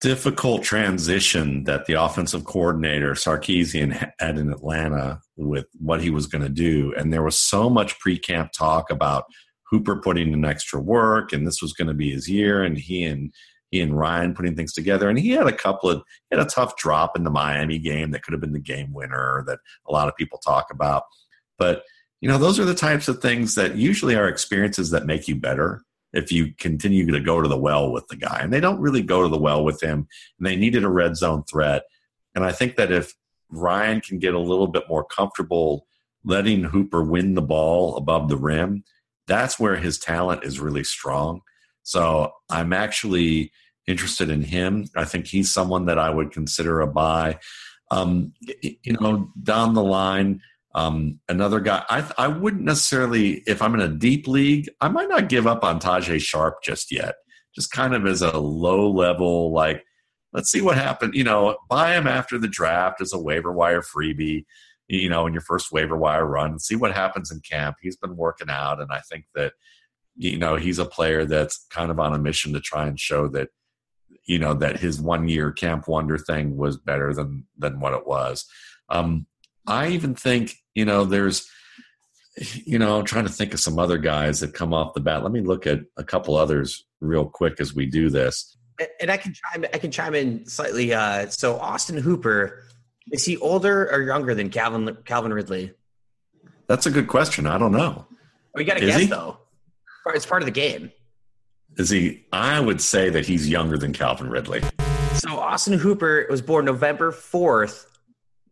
[0.01, 6.43] difficult transition that the offensive coordinator Sarkisian had in Atlanta with what he was going
[6.43, 6.93] to do.
[6.97, 9.23] And there was so much pre camp talk about
[9.69, 13.05] Hooper putting in extra work, and this was going to be his year, and he
[13.05, 13.33] and
[13.71, 15.09] he and Ryan putting things together.
[15.09, 18.11] And he had a couple of he had a tough drop in the Miami game
[18.11, 21.03] that could have been the game winner that a lot of people talk about.
[21.57, 21.83] But
[22.23, 25.35] you know, those are the types of things that usually are experiences that make you
[25.35, 25.83] better
[26.13, 28.39] if you continue to go to the well with the guy.
[28.39, 30.07] And they don't really go to the well with him,
[30.37, 31.83] and they needed a red zone threat.
[32.33, 33.13] And I think that if
[33.49, 35.85] Ryan can get a little bit more comfortable
[36.23, 38.85] letting Hooper win the ball above the rim,
[39.27, 41.41] that's where his talent is really strong.
[41.83, 43.51] So I'm actually
[43.85, 44.87] interested in him.
[44.95, 47.39] I think he's someone that I would consider a buy.
[47.91, 48.31] Um,
[48.61, 50.39] you know, down the line,
[50.75, 51.83] um, another guy.
[51.89, 55.63] I I wouldn't necessarily, if I'm in a deep league, I might not give up
[55.63, 57.15] on Tajae Sharpe just yet.
[57.55, 59.83] Just kind of as a low level, like
[60.33, 61.13] let's see what happened.
[61.13, 64.45] You know, buy him after the draft as a waiver wire freebie
[64.87, 67.77] you know, in your first waiver wire run see what happens in camp.
[67.81, 69.53] He's been working out, and I think that
[70.15, 73.27] you know he's a player that's kind of on a mission to try and show
[73.29, 73.49] that
[74.25, 78.05] you know that his one year camp wonder thing was better than than what it
[78.05, 78.45] was.
[78.89, 79.25] Um,
[79.65, 81.49] I even think you know there's
[82.65, 85.23] you know I'm trying to think of some other guys that come off the bat.
[85.23, 88.57] Let me look at a couple others real quick as we do this.
[88.99, 90.93] And I can chime I can chime in slightly.
[90.93, 92.63] Uh, so Austin Hooper
[93.11, 95.73] is he older or younger than Calvin Calvin Ridley?
[96.67, 97.45] That's a good question.
[97.45, 98.07] I don't know.
[98.55, 99.05] We got to guess he?
[99.07, 99.37] though.
[100.07, 100.91] It's part of the game.
[101.77, 102.25] Is he?
[102.31, 104.61] I would say that he's younger than Calvin Ridley.
[105.15, 107.85] So Austin Hooper was born November fourth,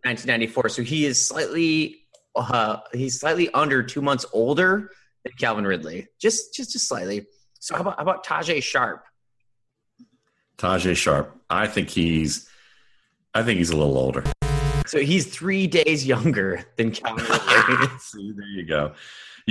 [0.03, 0.69] nineteen ninety four.
[0.69, 2.00] So he is slightly
[2.35, 4.91] uh, he's slightly under two months older
[5.23, 7.25] than Calvin Ridley, just just just slightly.
[7.59, 9.03] So how about how about Tajae Sharpe?
[10.57, 11.35] Tajae Sharpe.
[11.49, 12.49] I think he's
[13.33, 14.23] I think he's a little older.
[14.87, 17.87] So he's three days younger than Calvin Ridley.
[17.99, 18.93] see, there you go.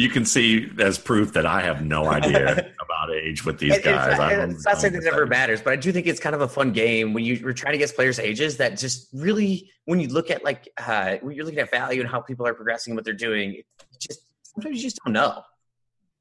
[0.00, 4.12] You can see as proof that I have no idea about age with these guys.
[4.12, 6.20] It's, I and don't it's not saying it never matters, but I do think it's
[6.20, 8.56] kind of a fun game when you, you're trying to guess players' ages.
[8.56, 12.08] That just really, when you look at like uh, when you're looking at value and
[12.08, 13.66] how people are progressing and what they're doing, it
[13.98, 15.42] just sometimes you just don't know.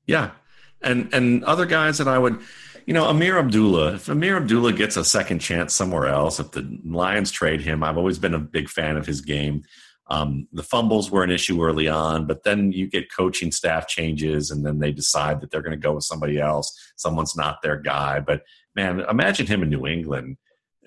[0.06, 0.32] Yeah,
[0.82, 2.40] and and other guys that I would,
[2.86, 3.94] you know, Ameer Abdullah.
[3.94, 7.98] If Ameer Abdullah gets a second chance somewhere else, if the Lions trade him, I've
[7.98, 9.64] always been a big fan of his game.
[10.10, 14.50] Um, the fumbles were an issue early on, but then you get coaching staff changes,
[14.50, 16.76] and then they decide that they're going to go with somebody else.
[16.96, 18.20] Someone's not their guy.
[18.20, 18.42] But
[18.76, 20.38] man, imagine him in New England.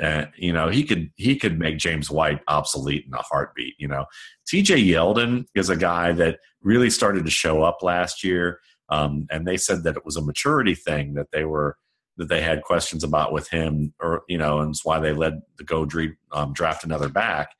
[0.01, 3.75] Uh, you know, he could he could make James White obsolete in a heartbeat.
[3.79, 4.07] You know,
[4.49, 4.83] T.J.
[4.83, 8.59] Yeldon is a guy that really started to show up last year,
[8.89, 11.77] um, and they said that it was a maturity thing that they were
[12.17, 15.43] that they had questions about with him, or you know, and it's why they led
[15.59, 15.87] the go
[16.33, 17.51] um, draft another back.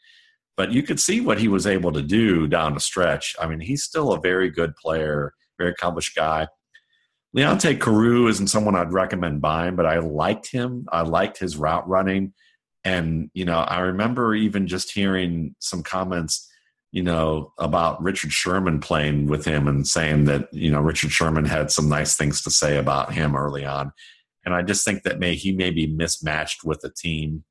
[0.63, 3.35] But you could see what he was able to do down the stretch.
[3.41, 6.47] I mean, he's still a very good player, very accomplished guy.
[7.37, 10.87] Leonte Carroo isn't someone I'd recommend buying, but I liked him.
[10.93, 12.33] I liked his route running.
[12.85, 16.49] And, you know, I remember even just hearing some comments,
[16.93, 21.45] you know, about Richard Sherman playing with him and saying that, you know, Richard Sherman
[21.45, 23.91] had some nice things to say about him early on.
[24.45, 27.43] And I just think that may he may be mismatched with a team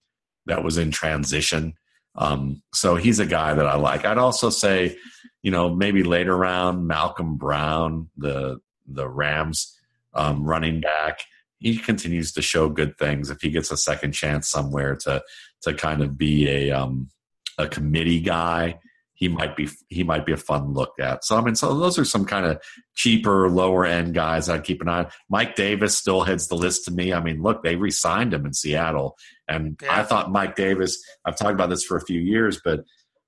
[0.45, 1.74] that was in transition.
[2.15, 4.06] Um, so he's a guy that I like.
[4.06, 4.97] I'd also say,
[5.41, 9.78] you know, maybe later round, Malcolm Brown, the the Rams
[10.13, 11.19] um, running back.
[11.60, 13.30] He continues to show good things.
[13.30, 15.24] If he gets a second chance somewhere to
[15.63, 17.10] to kind of be a um,
[17.58, 18.80] a committee guy,
[19.13, 21.24] he might be he might be a fun look at.
[21.24, 22.60] So I mean, so those are some kind of
[22.95, 25.12] cheaper, lower end guys I'd keep an eye on.
[25.30, 27.13] Mike Davis still heads the list to me.
[27.13, 29.15] I mean, look, they re-signed him in Seattle,
[29.55, 29.99] and Yeah.
[29.99, 31.03] I thought Mike Davis.
[31.25, 32.83] I've talked about this for a few years, but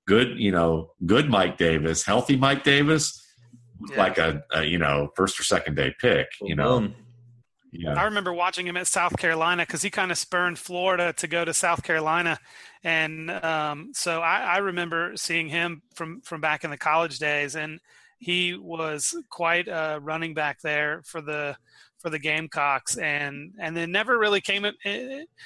[0.06, 3.20] good, you know, good Mike Davis, healthy Mike Davis,
[3.90, 3.96] Yeah.
[3.98, 6.28] like a, a you know first or second day pick.
[6.40, 6.94] You know, Boom.
[7.72, 7.94] yeah.
[8.00, 11.44] I remember watching him at South Carolina because he kind of spurned Florida to go
[11.44, 12.38] to South Carolina,
[12.82, 17.56] and um, so I, I remember seeing him from from back in the college days,
[17.56, 17.80] and
[18.18, 21.56] he was quite a running back there for the
[22.04, 24.66] for the Gamecocks, and and then never really came.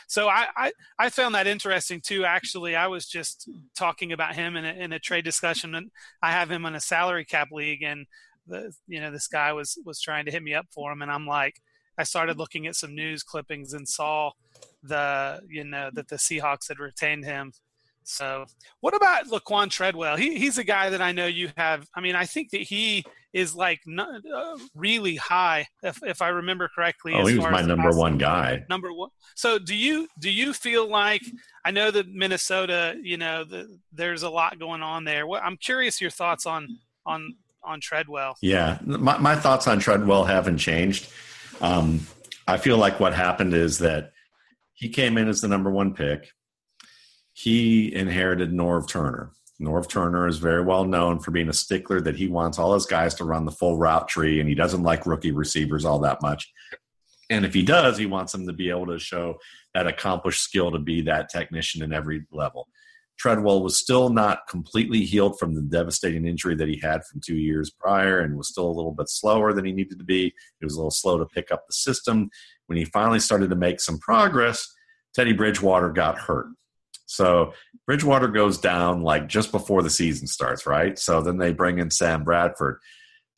[0.08, 2.24] So I, I I found that interesting too.
[2.24, 6.32] Actually, I was just talking about him in a, in a trade discussion, and I
[6.32, 8.06] have him in a salary cap league, and
[8.48, 11.10] the you know this guy was was trying to hit me up for him, and
[11.10, 11.62] I'm like.
[12.00, 14.30] I started looking at some news clippings and saw
[14.84, 17.52] the you know that the Seahawks had retained him.
[18.04, 18.46] So,
[18.78, 20.16] what about Laquan Treadwell?
[20.16, 21.88] He, he's a guy that I know you have.
[21.96, 26.28] I mean, I think that he is like not, uh, really high, if, if I
[26.28, 27.12] remember correctly.
[27.14, 28.64] Oh, as he was my number one guy.
[28.68, 29.10] Number one.
[29.34, 31.22] So, do you do you feel like
[31.64, 32.96] I know that Minnesota?
[33.02, 35.26] You know, the, there's a lot going on there.
[35.26, 38.36] What, I'm curious your thoughts on on on Treadwell.
[38.40, 41.10] Yeah, my, my thoughts on Treadwell haven't changed.
[41.60, 42.06] Um,
[42.46, 44.12] I feel like what happened is that
[44.72, 46.30] he came in as the number one pick.
[47.32, 49.32] He inherited Norv Turner.
[49.60, 52.86] Norv Turner is very well known for being a stickler that he wants all his
[52.86, 56.22] guys to run the full route tree, and he doesn't like rookie receivers all that
[56.22, 56.52] much.
[57.30, 59.36] And if he does, he wants them to be able to show
[59.74, 62.68] that accomplished skill to be that technician in every level.
[63.18, 67.36] Treadwell was still not completely healed from the devastating injury that he had from two
[67.36, 70.32] years prior and was still a little bit slower than he needed to be.
[70.60, 72.30] He was a little slow to pick up the system.
[72.66, 74.72] When he finally started to make some progress,
[75.14, 76.46] Teddy Bridgewater got hurt.
[77.08, 77.54] So
[77.86, 80.98] Bridgewater goes down like just before the season starts, right?
[80.98, 82.78] So then they bring in Sam Bradford.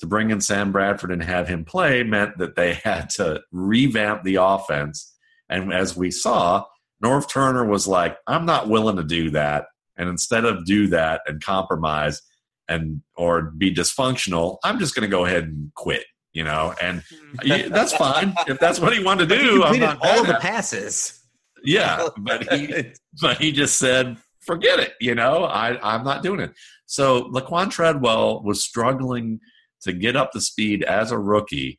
[0.01, 4.25] To bring in Sam Bradford and have him play meant that they had to revamp
[4.25, 5.15] the offense.
[5.49, 6.65] And as we saw,
[7.03, 9.67] Norv Turner was like, I'm not willing to do that.
[9.97, 12.21] And instead of do that and compromise
[12.69, 16.05] and or be dysfunctional, I'm just going to go ahead and quit.
[16.33, 17.03] You know, and
[17.43, 17.73] hmm.
[17.73, 19.63] that's fine if that's what he wanted to He do.
[19.65, 21.20] I'm completed not all the passes.
[21.64, 26.41] Yeah, but he but he just said, "Forget it." You know, I I'm not doing
[26.41, 26.53] it.
[26.87, 29.41] So Laquan Treadwell was struggling
[29.82, 31.78] to get up to speed as a rookie,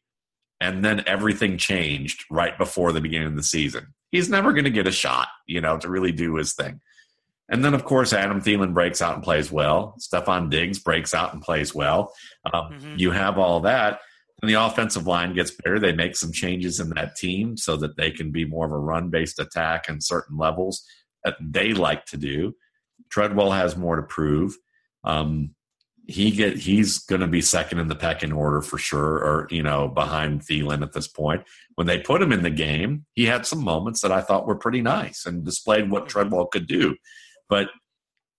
[0.60, 3.94] and then everything changed right before the beginning of the season.
[4.12, 6.82] He's never going to get a shot, you know, to really do his thing.
[7.50, 9.96] And then, of course, Adam Thielen breaks out and plays well.
[10.00, 12.14] Stefon Diggs breaks out and plays well.
[12.54, 13.00] Um, Mhm.
[13.00, 14.00] You have all that.
[14.42, 15.80] And the offensive line gets better.
[15.80, 18.78] They make some changes in that team so that they can be more of a
[18.78, 20.84] run based attack in certain levels
[21.24, 22.56] that they like to do.
[23.10, 24.58] Treadwell has more to prove.
[25.04, 25.56] Um,
[26.08, 29.62] he get he's going to be second in the pecking order for sure, or you
[29.62, 31.44] know behind Thielen at this point.
[31.76, 34.56] When they put him in the game, he had some moments that I thought were
[34.56, 36.96] pretty nice and displayed what Treadwell could do.
[37.48, 37.70] but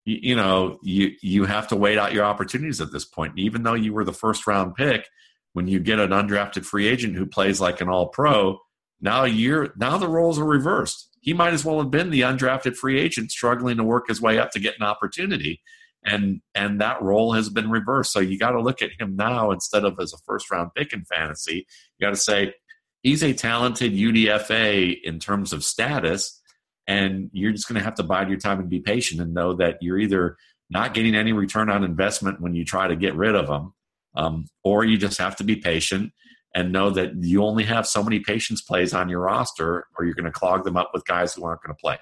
[0.04, 3.38] you, know you you have to wait out your opportunities at this point.
[3.38, 5.06] Even though you were the first round pick,
[5.52, 8.58] when you get an undrafted free agent who plays like an all pro,
[9.00, 11.08] now you're now the roles are reversed.
[11.20, 14.38] He might as well have been the undrafted free agent struggling to work his way
[14.38, 15.60] up to get an opportunity.
[16.04, 18.12] And and that role has been reversed.
[18.12, 20.92] So you got to look at him now instead of as a first round pick
[20.92, 21.66] in fantasy.
[21.98, 22.54] You got to say
[23.02, 26.40] he's a talented UDFA in terms of status,
[26.86, 29.54] and you're just going to have to bide your time and be patient and know
[29.54, 30.36] that you're either
[30.70, 33.74] not getting any return on investment when you try to get rid of them,
[34.14, 36.12] um, or you just have to be patient
[36.54, 40.14] and know that you only have so many patience plays on your roster, or you're
[40.14, 41.98] going to clog them up with guys who aren't going to play.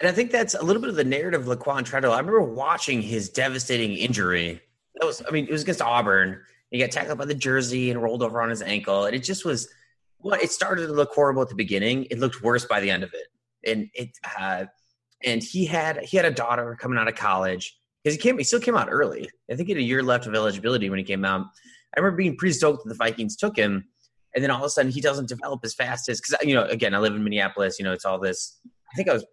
[0.00, 2.12] And I think that's a little bit of the narrative of Laquan Treadwell.
[2.12, 4.60] I remember watching his devastating injury.
[4.94, 6.40] That was, I mean, it was against Auburn.
[6.70, 9.44] He got tackled by the jersey and rolled over on his ankle, and it just
[9.44, 9.68] was.
[10.18, 12.06] Well, it started to look horrible at the beginning.
[12.10, 14.10] It looked worse by the end of it, and it.
[14.38, 14.66] Uh,
[15.24, 18.44] and he had he had a daughter coming out of college because he came he
[18.44, 19.28] still came out early.
[19.50, 21.44] I think he had a year left of eligibility when he came out.
[21.96, 23.88] I remember being pretty stoked that the Vikings took him,
[24.32, 26.62] and then all of a sudden he doesn't develop as fast as because you know
[26.66, 27.80] again I live in Minneapolis.
[27.80, 28.60] You know it's all this.
[28.92, 29.26] I think I was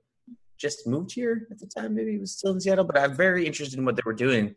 [0.57, 1.93] just moved here at the time.
[1.93, 4.55] Maybe he was still in Seattle, but I'm very interested in what they were doing,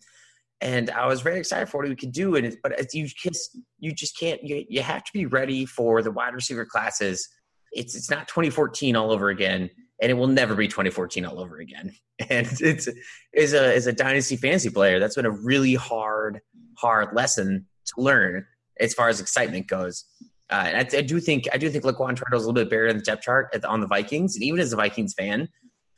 [0.62, 2.36] and I was very excited for what we could do.
[2.36, 4.42] And it, but you just you just can't.
[4.42, 7.28] You, you have to be ready for the wide receiver classes.
[7.70, 9.68] It's it's not 2014 all over again,
[10.00, 11.94] and it will never be 2014 all over again.
[12.30, 12.88] And it's
[13.36, 16.40] as a as a dynasty fantasy player, that's been a really hard
[16.78, 18.46] hard lesson to learn
[18.80, 20.06] as far as excitement goes.
[20.50, 22.70] Uh, and I, I, do think I do think Laquan Treadwell is a little bit
[22.70, 25.46] better in the depth chart the, on the Vikings, and even as a Vikings fan,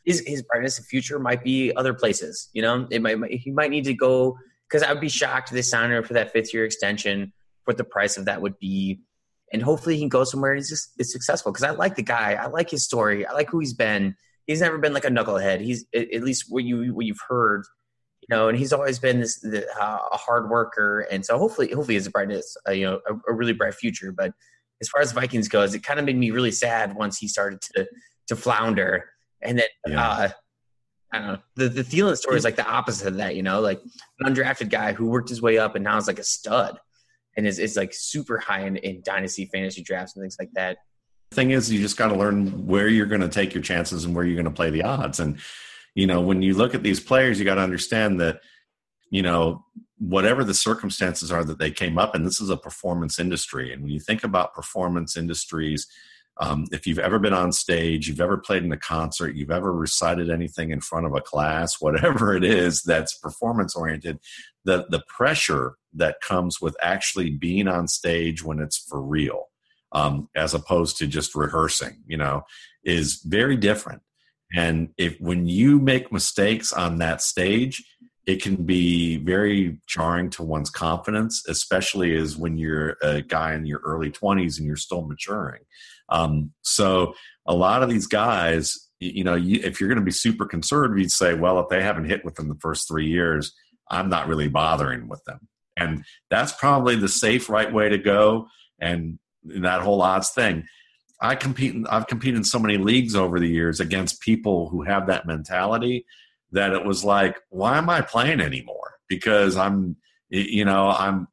[0.05, 2.49] his his brightness of future might be other places.
[2.53, 4.36] You know, it might he might need to go
[4.68, 7.32] because I would be shocked if they signed him for that fifth year extension.
[7.64, 9.03] What the price of that would be,
[9.53, 11.53] and hopefully he can go somewhere and he's just is successful.
[11.53, 14.14] Because I like the guy, I like his story, I like who he's been.
[14.46, 15.61] He's never been like a knucklehead.
[15.61, 17.64] He's at least what you what you've heard
[18.28, 21.72] you know, and he's always been this the, uh, a hard worker, and so hopefully,
[21.72, 24.12] hopefully, it's a brightness, uh, you know, a, a, really bright future.
[24.12, 24.32] But
[24.82, 27.61] as far as Vikings goes, it kind of made me really sad once he started
[27.74, 27.86] to
[28.28, 29.07] to flounder,
[29.40, 30.09] and then yeah.
[30.09, 30.28] uh,
[31.12, 31.38] I don't know.
[31.55, 33.80] The the Thielen story is like the opposite of that, you know, like
[34.20, 36.78] an undrafted guy who worked his way up and now is like a stud,
[37.37, 40.79] and is is like super high in, in dynasty fantasy drafts and things like that.
[41.31, 44.05] The thing is, you just got to learn where you're going to take your chances
[44.05, 45.39] and where you're going to play the odds, and
[45.95, 48.41] you know, when you look at these players, you got to understand that,
[49.11, 49.64] you know,
[49.99, 53.72] whatever the circumstances are that they came up in, this is a performance industry.
[53.72, 55.89] And when you think about performance industries,
[56.41, 59.72] um, if you've ever been on stage, you've ever played in a concert, you've ever
[59.72, 64.18] recited anything in front of a class, whatever it is that's performance oriented,
[64.64, 69.47] the the pressure that comes with actually being on stage when it's for real,
[69.93, 72.43] um, as opposed to just rehearsing, you know,
[72.84, 74.03] is very different.
[74.55, 77.82] And if when you make mistakes on that stage,
[78.26, 83.64] it can be very jarring to one's confidence, especially as when you're a guy in
[83.64, 85.62] your early 20s and you're still maturing.
[86.09, 87.14] Um, so
[87.46, 90.98] a lot of these guys, you know, you, if you're going to be super conservative,
[90.98, 93.54] you'd say, well, if they haven't hit within the first three years,
[93.90, 95.48] I'm not really bothering with them.
[95.76, 98.48] And that's probably the safe, right way to go.
[98.80, 100.64] And that whole odds thing.
[101.20, 101.74] I compete.
[101.90, 106.06] I've competed in so many leagues over the years against people who have that mentality
[106.52, 108.94] that it was like, why am I playing anymore?
[109.09, 109.96] Because I'm,
[110.30, 111.28] you know, I'm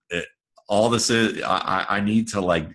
[0.68, 1.42] all this is.
[1.44, 2.68] I, I need to like,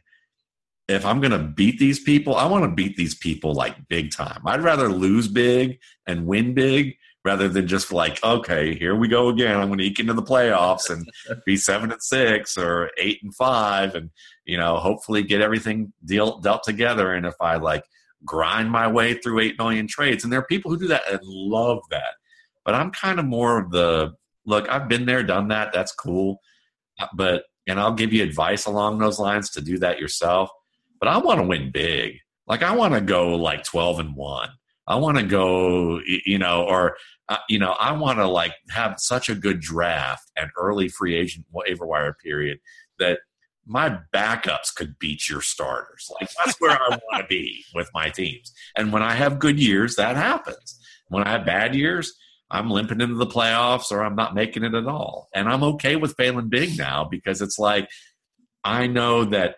[0.90, 4.12] if I'm going to beat these people, I want to beat these people like big
[4.12, 4.42] time.
[4.46, 9.28] I'd rather lose big and win big rather than just like, okay, here we go
[9.28, 9.58] again.
[9.58, 11.08] I'm going to eke into the playoffs and
[11.46, 14.10] be seven and six or eight and five, and
[14.44, 17.14] you know, hopefully get everything deal, dealt together.
[17.14, 17.84] And if I like
[18.24, 21.20] grind my way through eight million trades, and there are people who do that and
[21.24, 22.14] love that,
[22.64, 24.14] but I'm kind of more of the
[24.46, 24.68] look.
[24.68, 25.72] I've been there, done that.
[25.72, 26.40] That's cool,
[27.14, 30.50] but and I'll give you advice along those lines to do that yourself.
[31.00, 32.18] But I want to win big.
[32.46, 34.50] Like I want to go like 12 and one.
[34.86, 36.96] I want to go, you know, or
[37.28, 41.14] uh, you know, I want to like have such a good draft and early free
[41.14, 42.58] agent waiver wire period
[42.98, 43.20] that
[43.66, 46.10] my backups could beat your starters.
[46.20, 48.52] Like that's where I want to be with my teams.
[48.76, 50.78] And when I have good years, that happens.
[51.06, 52.12] When I have bad years,
[52.50, 55.28] I'm limping into the playoffs or I'm not making it at all.
[55.32, 57.88] And I'm okay with failing big now because it's like
[58.64, 59.54] I know that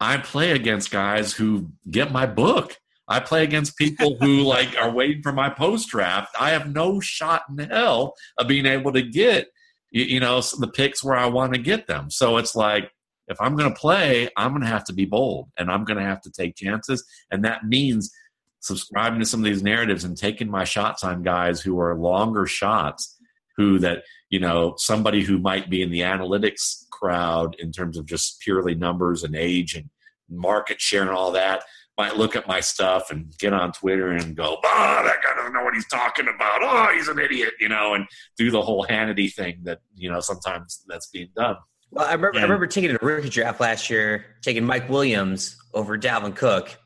[0.00, 2.76] I play against guys who get my book
[3.06, 6.34] I play against people who like are waiting for my post draft.
[6.38, 9.48] I have no shot in hell of being able to get
[9.90, 12.10] you, know the picks where I want to get them.
[12.10, 12.90] So it's like
[13.28, 15.98] if I'm going to play, I'm going to have to be bold and I'm going
[15.98, 18.12] to have to take chances, and that means
[18.60, 22.46] subscribing to some of these narratives and taking my shots on guys who are longer
[22.46, 23.18] shots,
[23.58, 24.02] who that
[24.34, 28.74] you know somebody who might be in the analytics crowd in terms of just purely
[28.74, 29.88] numbers and age and
[30.28, 31.62] market share and all that
[31.96, 35.52] might look at my stuff and get on Twitter and go, "Oh, that guy doesn't
[35.52, 36.58] know what he's talking about.
[36.62, 38.04] Oh, he's an idiot," you know, and
[38.36, 41.54] do the whole Hannity thing that you know sometimes that's being done.
[41.92, 45.96] Well, I remember, I remember taking a rookie draft last year, taking Mike Williams over
[45.96, 46.76] Dalvin Cook,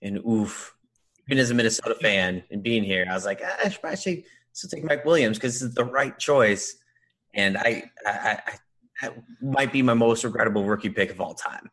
[0.00, 0.74] and oof,
[1.28, 4.24] even as a Minnesota fan and being here, I was like, ah, I should probably
[4.52, 6.76] still take Mike Williams because it's the right choice,
[7.36, 8.40] and I, I, I,
[9.02, 9.10] I
[9.40, 11.70] might be my most regrettable rookie pick of all time.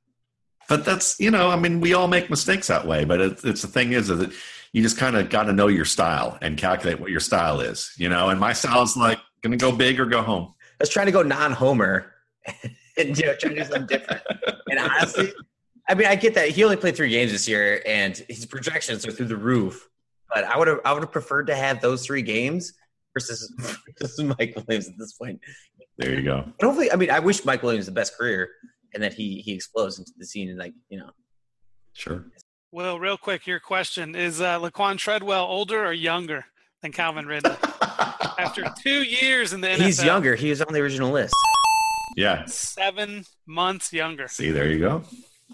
[0.70, 3.06] But that's you know, I mean, we all make mistakes that way.
[3.06, 4.32] But it, it's the thing is, is that
[4.72, 7.92] you just kind of got to know your style and calculate what your style is,
[7.98, 8.30] you know.
[8.30, 10.54] And my style is like going to go big or go home.
[10.60, 12.14] I was trying to go non-homer
[12.98, 14.22] and you know trying to do something different.
[14.70, 15.34] And honestly,
[15.88, 19.06] I mean, I get that he only played three games this year, and his projections
[19.06, 19.90] are through the roof.
[20.34, 22.74] But I would have, I would have preferred to have those three games
[23.14, 23.54] versus,
[24.00, 25.40] versus Mike Williams at this point.
[25.98, 26.46] There you go.
[26.60, 28.50] But hopefully, I mean, I wish Mike Williams the best career,
[28.94, 31.10] and that he he explodes into the scene and like you know.
[31.94, 32.26] Sure.
[32.72, 36.46] Well, real quick, your question is uh, Laquan Treadwell older or younger
[36.82, 37.56] than Calvin Ridley?
[38.40, 40.34] After two years in the NFL, he's younger.
[40.36, 41.36] He was on the original list.
[42.16, 42.46] Yeah.
[42.46, 44.28] Seven months younger.
[44.28, 45.04] See, there you go.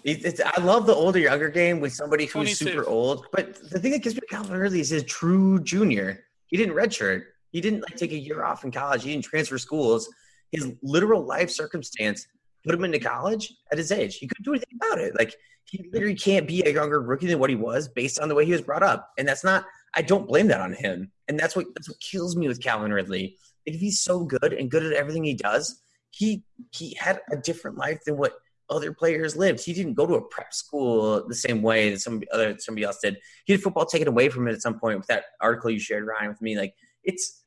[0.02, 2.54] It's, I love the older younger game with somebody who's 22.
[2.54, 3.26] super old.
[3.32, 6.24] But the thing that gives me Calvin Ridley is his true junior.
[6.46, 7.24] He didn't redshirt.
[7.50, 9.02] He didn't like take a year off in college.
[9.02, 10.08] He didn't transfer schools.
[10.52, 12.26] His literal life circumstance
[12.64, 14.16] put him into college at his age.
[14.16, 15.14] He couldn't do anything about it.
[15.18, 15.34] Like
[15.64, 18.44] he literally can't be a younger rookie than what he was based on the way
[18.44, 19.10] he was brought up.
[19.18, 19.64] And that's not.
[19.94, 21.10] I don't blame that on him.
[21.28, 23.36] And that's what that's what kills me with Calvin Ridley.
[23.66, 27.76] If he's so good and good at everything he does, he he had a different
[27.76, 28.34] life than what
[28.68, 29.64] other players lived.
[29.64, 32.98] He didn't go to a prep school the same way that some other somebody else
[33.02, 33.18] did.
[33.44, 36.06] He had football taken away from him at some point with that article you shared,
[36.06, 36.56] Ryan, with me.
[36.56, 36.74] Like
[37.04, 37.42] it's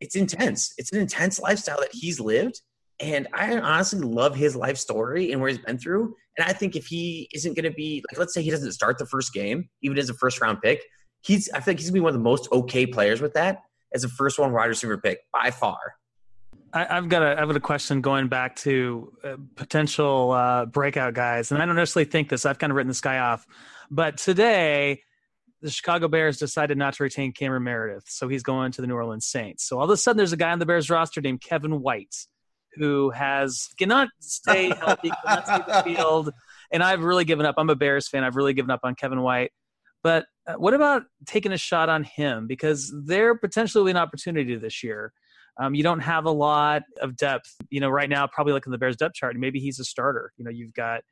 [0.00, 0.74] it's intense.
[0.78, 2.60] It's an intense lifestyle that he's lived.
[2.98, 6.14] And I honestly love his life story and where he's been through.
[6.36, 8.98] And I think if he isn't going to be like, let's say he doesn't start
[8.98, 10.82] the first game, even as a first round pick,
[11.22, 13.34] he's I feel like he's going to be one of the most okay players with
[13.34, 13.62] that
[13.94, 15.78] as a first one wide receiver pick by far.
[16.72, 21.14] I, have got a I've got a question going back to uh, potential uh, breakout
[21.14, 22.46] guys, and I don't necessarily think this.
[22.46, 23.46] I've kind of written this guy off,
[23.90, 25.02] but today
[25.62, 28.94] the Chicago Bears decided not to retain Cameron Meredith, so he's going to the New
[28.94, 29.64] Orleans Saints.
[29.64, 32.14] So all of a sudden, there's a guy on the Bears roster named Kevin White
[32.74, 36.32] who has cannot stay healthy, cannot stay the field,
[36.72, 37.54] and I've really given up.
[37.58, 38.24] I'm a Bears fan.
[38.24, 39.52] I've really given up on Kevin White.
[40.02, 44.82] But uh, what about taking a shot on him because they're potentially an opportunity this
[44.82, 45.12] year.
[45.60, 47.54] Um, you don't have a lot of depth.
[47.70, 49.84] You know, right now, probably looking at the Bears depth chart, and maybe he's a
[49.84, 50.32] starter.
[50.38, 51.02] You know, you've got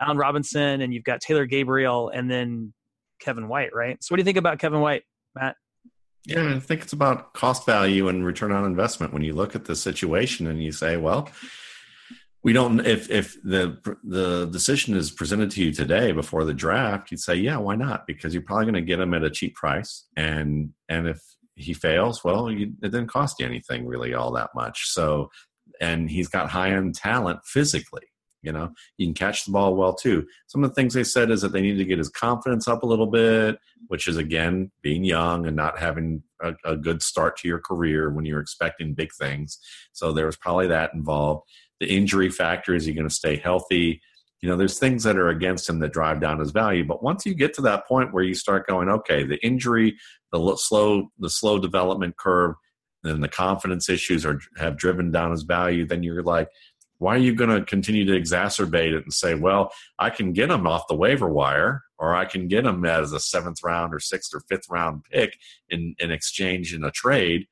[0.00, 2.72] Allen Robinson and you've got Taylor Gabriel and then
[3.20, 4.02] Kevin White, right?
[4.02, 5.02] So, what do you think about Kevin White,
[5.34, 5.56] Matt?
[6.26, 9.12] Yeah, I think it's about cost value and return on investment.
[9.12, 11.30] When you look at the situation and you say, well,
[12.42, 17.10] we don't if if the the decision is presented to you today before the draft
[17.10, 19.54] you'd say yeah why not because you're probably going to get him at a cheap
[19.54, 21.20] price and and if
[21.60, 24.90] he fails, well, you, it didn't cost you anything really all that much.
[24.90, 25.30] So,
[25.80, 28.02] and he's got high end talent physically.
[28.42, 30.26] You know, he can catch the ball well too.
[30.46, 32.82] Some of the things they said is that they need to get his confidence up
[32.82, 37.36] a little bit, which is again being young and not having a, a good start
[37.38, 39.58] to your career when you're expecting big things.
[39.92, 41.48] So there was probably that involved.
[41.80, 44.00] The injury factor is he going to stay healthy?
[44.40, 47.26] you know there's things that are against him that drive down his value but once
[47.26, 49.96] you get to that point where you start going okay the injury
[50.32, 52.54] the slow the slow development curve
[53.04, 56.48] and the confidence issues are have driven down his value then you're like
[57.00, 60.50] why are you going to continue to exacerbate it and say well i can get
[60.50, 63.98] him off the waiver wire or i can get him as a seventh round or
[63.98, 65.36] sixth or fifth round pick
[65.68, 67.46] in, in exchange in a trade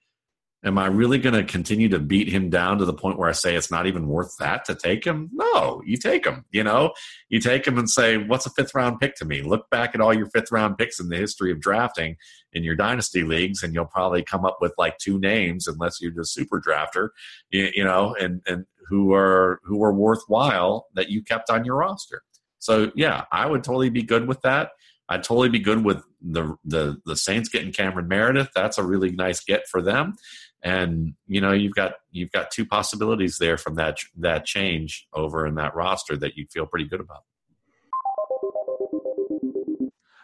[0.64, 3.32] Am I really going to continue to beat him down to the point where I
[3.32, 5.30] say it's not even worth that to take him?
[5.32, 6.44] No, you take him.
[6.50, 6.94] You know,
[7.28, 10.00] you take him and say, "What's a fifth round pick to me?" Look back at
[10.00, 12.16] all your fifth round picks in the history of drafting
[12.52, 16.10] in your dynasty leagues, and you'll probably come up with like two names, unless you're
[16.10, 17.10] just super drafter,
[17.50, 21.76] you, you know, and and who are who are worthwhile that you kept on your
[21.76, 22.22] roster.
[22.58, 24.70] So yeah, I would totally be good with that.
[25.08, 28.50] I'd totally be good with the the the Saints getting Cameron Meredith.
[28.56, 30.16] That's a really nice get for them
[30.62, 35.46] and you know you've got you've got two possibilities there from that that change over
[35.46, 37.22] in that roster that you feel pretty good about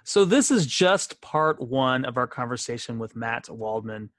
[0.05, 4.11] so this is just part one of our conversation with matt waldman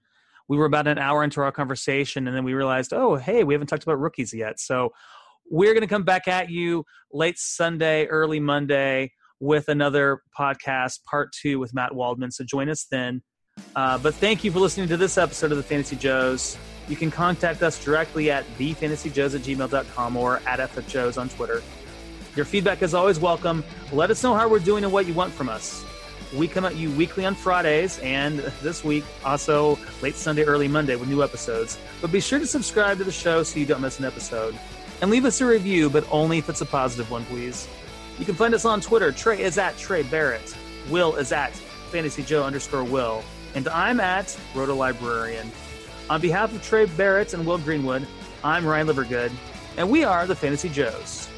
[0.48, 3.54] we were about an hour into our conversation and then we realized oh hey we
[3.54, 4.92] haven't talked about rookies yet so
[5.52, 11.32] we're going to come back at you late sunday early monday with another podcast, part
[11.32, 12.32] two with Matt Waldman.
[12.32, 13.22] So join us then.
[13.76, 16.58] Uh, but thank you for listening to this episode of the Fantasy Joes.
[16.88, 21.62] You can contact us directly at thefantasyjoes at gmail.com or at FFJoes on Twitter.
[22.36, 23.64] Your feedback is always welcome.
[23.92, 25.84] Let us know how we're doing and what you want from us.
[26.36, 30.96] We come at you weekly on Fridays, and this week also late Sunday, early Monday
[30.96, 31.78] with new episodes.
[32.02, 34.58] But be sure to subscribe to the show so you don't miss an episode.
[35.02, 37.68] And leave us a review, but only if it's a positive one, please.
[38.20, 39.12] You can find us on Twitter.
[39.12, 40.56] Trey is at Trey Barrett.
[40.90, 41.54] Will is at
[41.92, 43.24] Fantasy Joe underscore Will.
[43.56, 45.50] And I'm at Roto Librarian.
[46.10, 48.06] On behalf of Trey Barrett and Will Greenwood,
[48.44, 49.32] I'm Ryan Livergood,
[49.78, 51.30] and we are the Fantasy Joes.